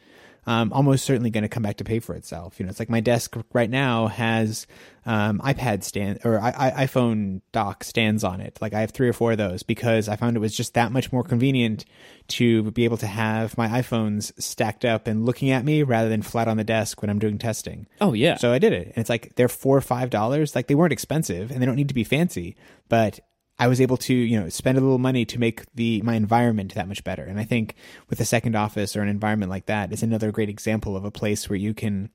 um, 0.48 0.72
almost 0.72 1.04
certainly 1.04 1.28
going 1.28 1.42
to 1.42 1.48
come 1.48 1.62
back 1.62 1.76
to 1.76 1.84
pay 1.84 2.00
for 2.00 2.14
itself. 2.14 2.58
You 2.58 2.64
know, 2.64 2.70
it's 2.70 2.78
like 2.78 2.88
my 2.88 3.00
desk 3.00 3.36
right 3.52 3.68
now 3.68 4.06
has 4.06 4.66
um, 5.04 5.40
iPad 5.40 5.84
stand 5.84 6.20
or 6.24 6.40
I, 6.40 6.54
I, 6.56 6.86
iPhone 6.86 7.42
dock 7.52 7.84
stands 7.84 8.24
on 8.24 8.40
it. 8.40 8.56
Like 8.62 8.72
I 8.72 8.80
have 8.80 8.92
three 8.92 9.10
or 9.10 9.12
four 9.12 9.32
of 9.32 9.38
those 9.38 9.62
because 9.62 10.08
I 10.08 10.16
found 10.16 10.38
it 10.38 10.40
was 10.40 10.56
just 10.56 10.72
that 10.72 10.90
much 10.90 11.12
more 11.12 11.22
convenient 11.22 11.84
to 12.28 12.70
be 12.70 12.84
able 12.84 12.96
to 12.96 13.06
have 13.06 13.58
my 13.58 13.68
iPhones 13.68 14.32
stacked 14.40 14.86
up 14.86 15.06
and 15.06 15.26
looking 15.26 15.50
at 15.50 15.66
me 15.66 15.82
rather 15.82 16.08
than 16.08 16.22
flat 16.22 16.48
on 16.48 16.56
the 16.56 16.64
desk 16.64 17.02
when 17.02 17.10
I'm 17.10 17.18
doing 17.18 17.36
testing. 17.36 17.86
Oh 18.00 18.14
yeah. 18.14 18.36
So 18.36 18.50
I 18.50 18.58
did 18.58 18.72
it, 18.72 18.86
and 18.86 18.96
it's 18.96 19.10
like 19.10 19.34
they're 19.36 19.48
four 19.48 19.76
or 19.76 19.82
five 19.82 20.08
dollars. 20.08 20.54
Like 20.54 20.66
they 20.66 20.74
weren't 20.74 20.94
expensive, 20.94 21.50
and 21.50 21.60
they 21.60 21.66
don't 21.66 21.76
need 21.76 21.88
to 21.88 21.94
be 21.94 22.04
fancy, 22.04 22.56
but 22.88 23.20
I 23.58 23.66
was 23.66 23.80
able 23.80 23.96
to, 23.98 24.14
you 24.14 24.38
know, 24.38 24.48
spend 24.48 24.78
a 24.78 24.80
little 24.80 24.98
money 24.98 25.24
to 25.24 25.38
make 25.38 25.64
the 25.74 26.00
my 26.02 26.14
environment 26.14 26.74
that 26.74 26.88
much 26.88 27.02
better. 27.02 27.24
And 27.24 27.40
I 27.40 27.44
think 27.44 27.74
with 28.08 28.20
a 28.20 28.24
second 28.24 28.54
office 28.54 28.96
or 28.96 29.02
an 29.02 29.08
environment 29.08 29.50
like 29.50 29.66
that 29.66 29.92
is 29.92 30.02
another 30.02 30.30
great 30.30 30.48
example 30.48 30.96
of 30.96 31.04
a 31.04 31.10
place 31.10 31.48
where 31.48 31.58
you 31.58 31.74
can 31.74 32.10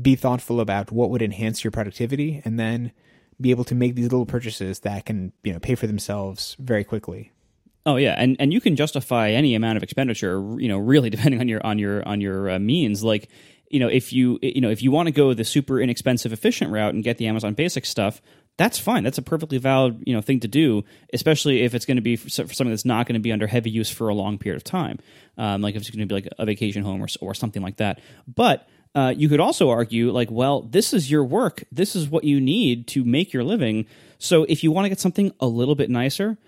be 0.00 0.16
thoughtful 0.16 0.60
about 0.60 0.90
what 0.90 1.10
would 1.10 1.20
enhance 1.20 1.62
your 1.62 1.70
productivity 1.70 2.40
and 2.44 2.58
then 2.58 2.92
be 3.40 3.50
able 3.50 3.64
to 3.64 3.74
make 3.74 3.94
these 3.94 4.04
little 4.04 4.24
purchases 4.24 4.80
that 4.80 5.04
can, 5.04 5.32
you 5.42 5.52
know, 5.52 5.58
pay 5.58 5.74
for 5.74 5.86
themselves 5.86 6.56
very 6.58 6.84
quickly. 6.84 7.32
Oh 7.84 7.96
yeah, 7.96 8.14
and 8.16 8.36
and 8.38 8.52
you 8.52 8.60
can 8.60 8.76
justify 8.76 9.30
any 9.30 9.54
amount 9.54 9.76
of 9.76 9.82
expenditure, 9.82 10.38
you 10.58 10.68
know, 10.68 10.78
really 10.78 11.10
depending 11.16 11.40
on 11.40 11.48
your 11.48 11.64
on 11.66 11.78
your 11.78 12.06
on 12.06 12.20
your 12.20 12.50
uh, 12.50 12.58
means. 12.58 13.02
Like, 13.02 13.28
you 13.70 13.80
know, 13.80 13.88
if 13.88 14.12
you 14.12 14.38
you 14.40 14.60
know 14.60 14.70
if 14.70 14.82
you 14.82 14.90
want 14.90 15.08
to 15.08 15.12
go 15.12 15.34
the 15.34 15.44
super 15.44 15.80
inexpensive 15.80 16.32
efficient 16.32 16.70
route 16.70 16.94
and 16.94 17.02
get 17.02 17.18
the 17.18 17.26
Amazon 17.26 17.54
Basic 17.54 17.84
stuff, 17.84 18.22
that's 18.62 18.78
fine. 18.78 19.02
That's 19.02 19.18
a 19.18 19.22
perfectly 19.22 19.58
valid 19.58 20.04
you 20.06 20.14
know 20.14 20.20
thing 20.20 20.38
to 20.40 20.48
do, 20.48 20.84
especially 21.12 21.62
if 21.62 21.74
it's 21.74 21.84
going 21.84 21.96
to 21.96 22.02
be 22.02 22.14
for 22.14 22.30
something 22.30 22.70
that's 22.70 22.84
not 22.84 23.06
going 23.06 23.14
to 23.14 23.20
be 23.20 23.32
under 23.32 23.48
heavy 23.48 23.70
use 23.70 23.90
for 23.90 24.08
a 24.08 24.14
long 24.14 24.38
period 24.38 24.56
of 24.56 24.62
time, 24.62 25.00
um, 25.36 25.62
like 25.62 25.74
if 25.74 25.82
it's 25.82 25.90
going 25.90 26.06
to 26.06 26.06
be 26.06 26.14
like 26.14 26.28
a 26.38 26.46
vacation 26.46 26.84
home 26.84 27.02
or 27.02 27.08
or 27.20 27.34
something 27.34 27.60
like 27.60 27.78
that. 27.78 28.00
But 28.32 28.68
uh, 28.94 29.12
you 29.16 29.28
could 29.28 29.40
also 29.40 29.70
argue 29.70 30.12
like, 30.12 30.30
well, 30.30 30.62
this 30.62 30.94
is 30.94 31.10
your 31.10 31.24
work. 31.24 31.64
This 31.72 31.96
is 31.96 32.08
what 32.08 32.22
you 32.22 32.40
need 32.40 32.86
to 32.88 33.04
make 33.04 33.32
your 33.32 33.42
living. 33.42 33.86
So 34.18 34.44
if 34.44 34.62
you 34.62 34.70
want 34.70 34.84
to 34.84 34.90
get 34.90 35.00
something 35.00 35.32
a 35.40 35.46
little 35.46 35.74
bit 35.74 35.90
nicer, 35.90 36.38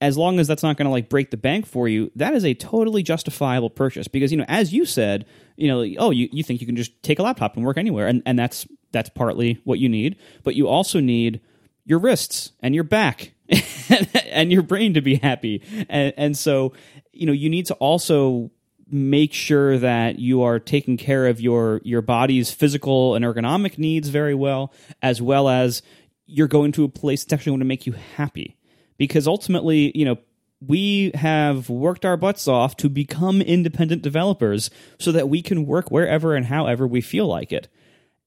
as 0.00 0.16
long 0.16 0.38
as 0.38 0.46
that's 0.46 0.62
not 0.62 0.76
going 0.76 0.86
to 0.86 0.92
like 0.92 1.08
break 1.08 1.32
the 1.32 1.36
bank 1.36 1.66
for 1.66 1.88
you, 1.88 2.12
that 2.14 2.34
is 2.34 2.44
a 2.44 2.54
totally 2.54 3.02
justifiable 3.02 3.70
purchase. 3.70 4.06
Because 4.06 4.30
you 4.30 4.38
know, 4.38 4.44
as 4.46 4.72
you 4.72 4.86
said, 4.86 5.26
you 5.56 5.66
know, 5.66 5.80
oh, 5.98 6.12
you, 6.12 6.28
you 6.30 6.44
think 6.44 6.60
you 6.60 6.66
can 6.66 6.76
just 6.76 7.02
take 7.02 7.18
a 7.18 7.22
laptop 7.22 7.56
and 7.56 7.64
work 7.64 7.78
anywhere, 7.78 8.06
and 8.06 8.22
and 8.26 8.38
that's 8.38 8.64
that's 8.92 9.08
partly 9.08 9.60
what 9.64 9.80
you 9.80 9.88
need. 9.88 10.16
But 10.44 10.54
you 10.54 10.68
also 10.68 11.00
need 11.00 11.40
your 11.84 11.98
wrists 11.98 12.52
and 12.60 12.74
your 12.74 12.84
back 12.84 13.32
and 14.30 14.50
your 14.50 14.62
brain 14.62 14.94
to 14.94 15.00
be 15.00 15.16
happy. 15.16 15.62
And, 15.88 16.14
and 16.16 16.38
so, 16.38 16.72
you 17.12 17.26
know, 17.26 17.32
you 17.32 17.50
need 17.50 17.66
to 17.66 17.74
also 17.74 18.50
make 18.90 19.32
sure 19.32 19.78
that 19.78 20.18
you 20.18 20.42
are 20.42 20.58
taking 20.58 20.96
care 20.96 21.26
of 21.26 21.40
your 21.40 21.80
your 21.84 22.02
body's 22.02 22.50
physical 22.50 23.14
and 23.14 23.24
ergonomic 23.24 23.78
needs 23.78 24.08
very 24.08 24.34
well, 24.34 24.72
as 25.02 25.20
well 25.20 25.48
as 25.48 25.82
you're 26.26 26.48
going 26.48 26.72
to 26.72 26.84
a 26.84 26.88
place 26.88 27.24
that's 27.24 27.32
actually 27.32 27.50
going 27.50 27.60
to 27.60 27.66
make 27.66 27.86
you 27.86 27.92
happy. 28.16 28.56
Because 28.96 29.26
ultimately, 29.26 29.90
you 29.96 30.04
know, 30.04 30.18
we 30.60 31.10
have 31.14 31.68
worked 31.68 32.04
our 32.04 32.16
butts 32.16 32.48
off 32.48 32.76
to 32.76 32.88
become 32.88 33.42
independent 33.42 34.02
developers 34.02 34.70
so 34.98 35.12
that 35.12 35.28
we 35.28 35.42
can 35.42 35.66
work 35.66 35.90
wherever 35.90 36.34
and 36.34 36.46
however 36.46 36.86
we 36.86 37.00
feel 37.00 37.26
like 37.26 37.52
it. 37.52 37.68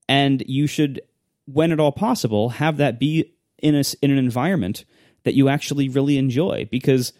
And 0.09 0.43
you 0.47 0.67
should, 0.67 1.01
when 1.45 1.71
at 1.71 1.79
all 1.79 1.91
possible, 1.91 2.49
have 2.49 2.77
that 2.77 2.99
be 2.99 3.33
in 3.59 3.75
a, 3.75 3.83
in 4.01 4.11
an 4.11 4.17
environment 4.17 4.85
that 5.23 5.33
you 5.33 5.49
actually 5.49 5.89
really 5.89 6.17
enjoy 6.17 6.67
because 6.71 7.13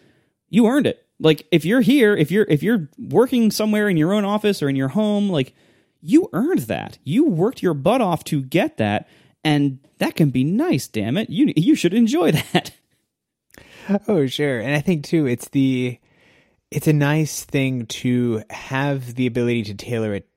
you 0.48 0.66
earned 0.66 0.86
it. 0.86 1.04
Like 1.20 1.46
if 1.50 1.64
you're 1.64 1.80
here, 1.80 2.16
if 2.16 2.30
you're 2.30 2.46
if 2.48 2.62
you're 2.62 2.88
working 2.98 3.50
somewhere 3.50 3.88
in 3.88 3.96
your 3.96 4.12
own 4.12 4.24
office 4.24 4.62
or 4.62 4.68
in 4.68 4.76
your 4.76 4.88
home, 4.88 5.28
like 5.28 5.52
you 6.00 6.28
earned 6.32 6.60
that. 6.60 6.98
You 7.04 7.24
worked 7.24 7.62
your 7.62 7.74
butt 7.74 8.00
off 8.00 8.24
to 8.24 8.40
get 8.40 8.76
that 8.76 9.08
and 9.44 9.80
that 9.98 10.14
can 10.14 10.30
be 10.30 10.44
nice, 10.44 10.88
damn 10.88 11.16
it. 11.16 11.30
You 11.30 11.52
you 11.56 11.74
should 11.74 11.94
enjoy 11.94 12.32
that. 12.52 12.72
Oh, 14.06 14.26
sure. 14.26 14.60
And 14.60 14.74
I 14.74 14.80
think 14.80 15.04
too 15.04 15.26
it's 15.26 15.48
the 15.48 15.98
it's 16.70 16.86
a 16.86 16.92
nice 16.92 17.44
thing 17.44 17.86
to 17.86 18.42
have 18.50 19.14
the 19.14 19.26
ability 19.26 19.64
to 19.64 19.74
tailor 19.74 20.14
it 20.14 20.28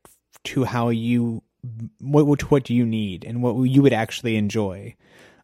to 0.46 0.64
how 0.64 0.90
you 0.90 1.44
what 2.00 2.50
what 2.50 2.64
do 2.64 2.74
you 2.74 2.86
need 2.86 3.24
and 3.24 3.44
what 3.44 3.54
you 3.70 3.82
would 3.82 3.94
actually 3.94 4.36
enjoy. 4.36 4.96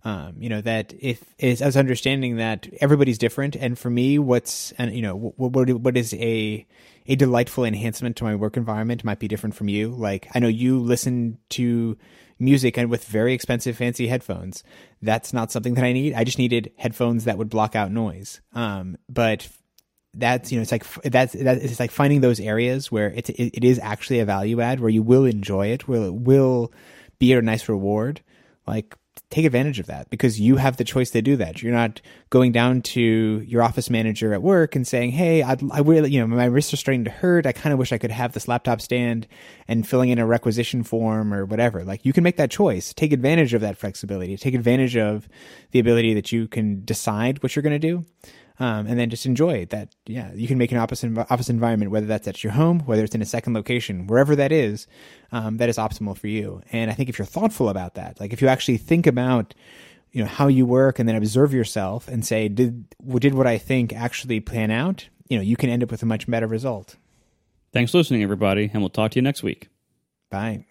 Um, 0.08 0.36
you 0.40 0.48
know 0.48 0.62
that 0.62 0.94
if 0.98 1.22
is 1.38 1.62
as 1.62 1.76
understanding 1.76 2.38
that 2.38 2.66
everybody's 2.80 3.18
different, 3.18 3.58
and 3.58 3.78
for 3.78 3.90
me, 3.90 4.18
what's 4.18 4.72
and 4.78 4.96
you 4.96 5.02
know 5.02 5.18
what 5.18 5.52
what, 5.52 5.70
what 5.70 5.98
is 5.98 6.14
a 6.14 6.66
a 7.08 7.16
delightful 7.18 7.66
enhancement 7.66 8.16
to 8.16 8.24
my 8.24 8.34
work 8.34 8.56
environment 8.56 9.04
might 9.04 9.20
be 9.20 9.28
different 9.28 9.54
from 9.54 9.68
you. 9.68 9.90
Like 9.90 10.30
I 10.34 10.40
know 10.40 10.48
you 10.48 10.80
listen 10.80 11.40
to 11.50 11.98
music 12.40 12.78
and 12.78 12.90
with 12.90 13.04
very 13.04 13.34
expensive 13.34 13.76
fancy 13.76 14.08
headphones. 14.08 14.64
That's 15.02 15.34
not 15.34 15.52
something 15.52 15.74
that 15.74 15.84
I 15.84 15.92
need. 15.92 16.14
I 16.14 16.24
just 16.24 16.38
needed 16.38 16.72
headphones 16.78 17.26
that 17.26 17.38
would 17.38 17.50
block 17.50 17.76
out 17.76 17.92
noise. 17.92 18.40
Um, 18.54 18.96
but 19.10 19.50
that's 20.14 20.54
you 20.54 20.58
know 20.58 20.62
it's 20.62 20.72
like 20.72 20.86
that's 21.04 21.34
that 21.34 21.58
it's 21.58 21.82
like 21.82 21.92
finding 21.92 22.22
those 22.22 22.40
areas 22.40 22.90
where 22.90 23.10
it's 23.10 23.30
it, 23.32 23.58
it 23.58 23.66
is 23.66 23.78
actually 23.80 24.22
a 24.22 24.26
value 24.26 24.62
add 24.62 24.80
where 24.80 24.90
you 24.90 25.04
will 25.04 25.26
enjoy 25.26 25.68
it, 25.68 25.86
where 25.86 26.04
it 26.04 26.14
will 26.14 26.72
be 27.20 27.34
a 27.34 27.42
nice 27.42 27.68
reward. 27.68 28.22
Like 28.66 28.96
take 29.30 29.46
advantage 29.46 29.80
of 29.80 29.86
that 29.88 30.10
because 30.10 30.40
you 30.40 30.58
have 30.58 30.78
the 30.78 30.84
choice 30.84 31.12
to 31.12 31.22
do 31.22 31.36
that. 31.38 31.62
You're 31.62 31.74
not 31.74 32.02
going 32.30 32.52
down 32.52 32.82
to 32.82 33.44
your 33.46 33.62
office 33.62 33.90
manager 33.90 34.34
at 34.34 34.42
work 34.42 34.76
and 34.76 34.88
saying, 34.88 35.12
"Hey, 35.12 35.44
I'd, 35.44 35.62
I 35.72 35.80
really, 35.80 36.12
you 36.12 36.20
know, 36.20 36.28
my 36.28 36.46
wrists 36.46 36.74
are 36.74 36.78
starting 36.78 37.04
to 37.06 37.12
hurt. 37.12 37.46
I 37.46 37.52
kind 37.52 37.74
of 37.74 37.80
wish 37.80 37.92
I 37.92 37.98
could 37.98 38.12
have 38.12 38.34
this 38.34 38.48
laptop 38.48 38.82
stand," 38.82 39.28
and 39.68 39.88
filling 39.88 40.10
in 40.10 40.20
a 40.20 40.26
requisition 40.26 40.84
form 40.84 41.34
or 41.34 41.46
whatever. 41.46 41.84
Like 41.84 42.06
you 42.06 42.14
can 42.14 42.24
make 42.24 42.38
that 42.38 42.52
choice. 42.52 42.94
Take 42.94 43.14
advantage 43.14 43.54
of 43.54 43.62
that 43.62 43.78
flexibility. 43.78 44.38
Take 44.38 44.54
advantage 44.54 44.96
of 44.98 45.28
the 45.72 45.80
ability 45.80 46.14
that 46.14 46.32
you 46.32 46.48
can 46.48 46.84
decide 46.86 47.42
what 47.44 47.56
you're 47.56 47.64
going 47.64 47.80
to 47.80 47.88
do 47.88 48.06
um, 48.60 48.88
and 48.88 49.00
then 49.00 49.10
just 49.10 49.26
enjoy 49.26 49.66
that. 49.68 49.96
Yeah, 50.06 50.32
you 50.34 50.48
can 50.48 50.58
make 50.58 50.72
an 50.72 50.78
office 50.78 51.04
office 51.30 51.50
environment, 51.50 51.92
whether 51.92 52.08
that's 52.08 52.28
at 52.28 52.44
your 52.44 52.54
home, 52.54 52.80
whether 52.82 53.04
it's 53.04 53.16
in 53.16 53.22
a 53.22 53.26
second 53.26 53.54
location, 53.54 54.08
wherever 54.08 54.36
that 54.36 54.52
is, 54.52 54.88
um, 55.32 55.58
that 55.58 55.70
is 55.70 55.78
optimal 55.78 56.18
for 56.18 56.28
you. 56.28 56.62
And 56.72 56.90
I 56.90 56.94
think 56.94 57.10
if 57.10 57.18
you're 57.18 57.26
thoughtful 57.26 57.70
about 57.70 57.96
that, 57.96 58.20
like 58.20 58.34
if 58.34 58.42
you 58.42 58.48
actually 58.48 58.78
think 58.78 59.08
about 59.08 59.54
you 60.12 60.22
know 60.22 60.30
how 60.30 60.48
you 60.48 60.66
work 60.66 61.00
and 61.00 61.08
then 61.08 61.16
observe 61.16 61.54
yourself 61.54 62.08
and 62.08 62.26
say 62.26 62.48
did 62.48 62.86
did 63.20 63.34
what 63.34 63.48
I 63.48 63.58
think 63.58 63.94
actually 63.94 64.40
plan 64.40 64.72
out, 64.72 65.08
you 65.30 65.38
know, 65.38 65.44
you 65.44 65.58
can 65.58 65.70
end 65.70 65.84
up 65.84 65.92
with 65.92 66.04
a 66.04 66.08
much 66.08 66.28
better 66.28 66.48
result. 66.48 66.96
Thanks 67.74 67.92
for 67.92 68.00
listening, 68.00 68.24
everybody, 68.24 68.72
and 68.74 68.82
we'll 68.82 68.90
talk 68.90 69.12
to 69.12 69.16
you 69.18 69.22
next 69.22 69.44
week. 69.44 69.70
Bye. 70.30 70.66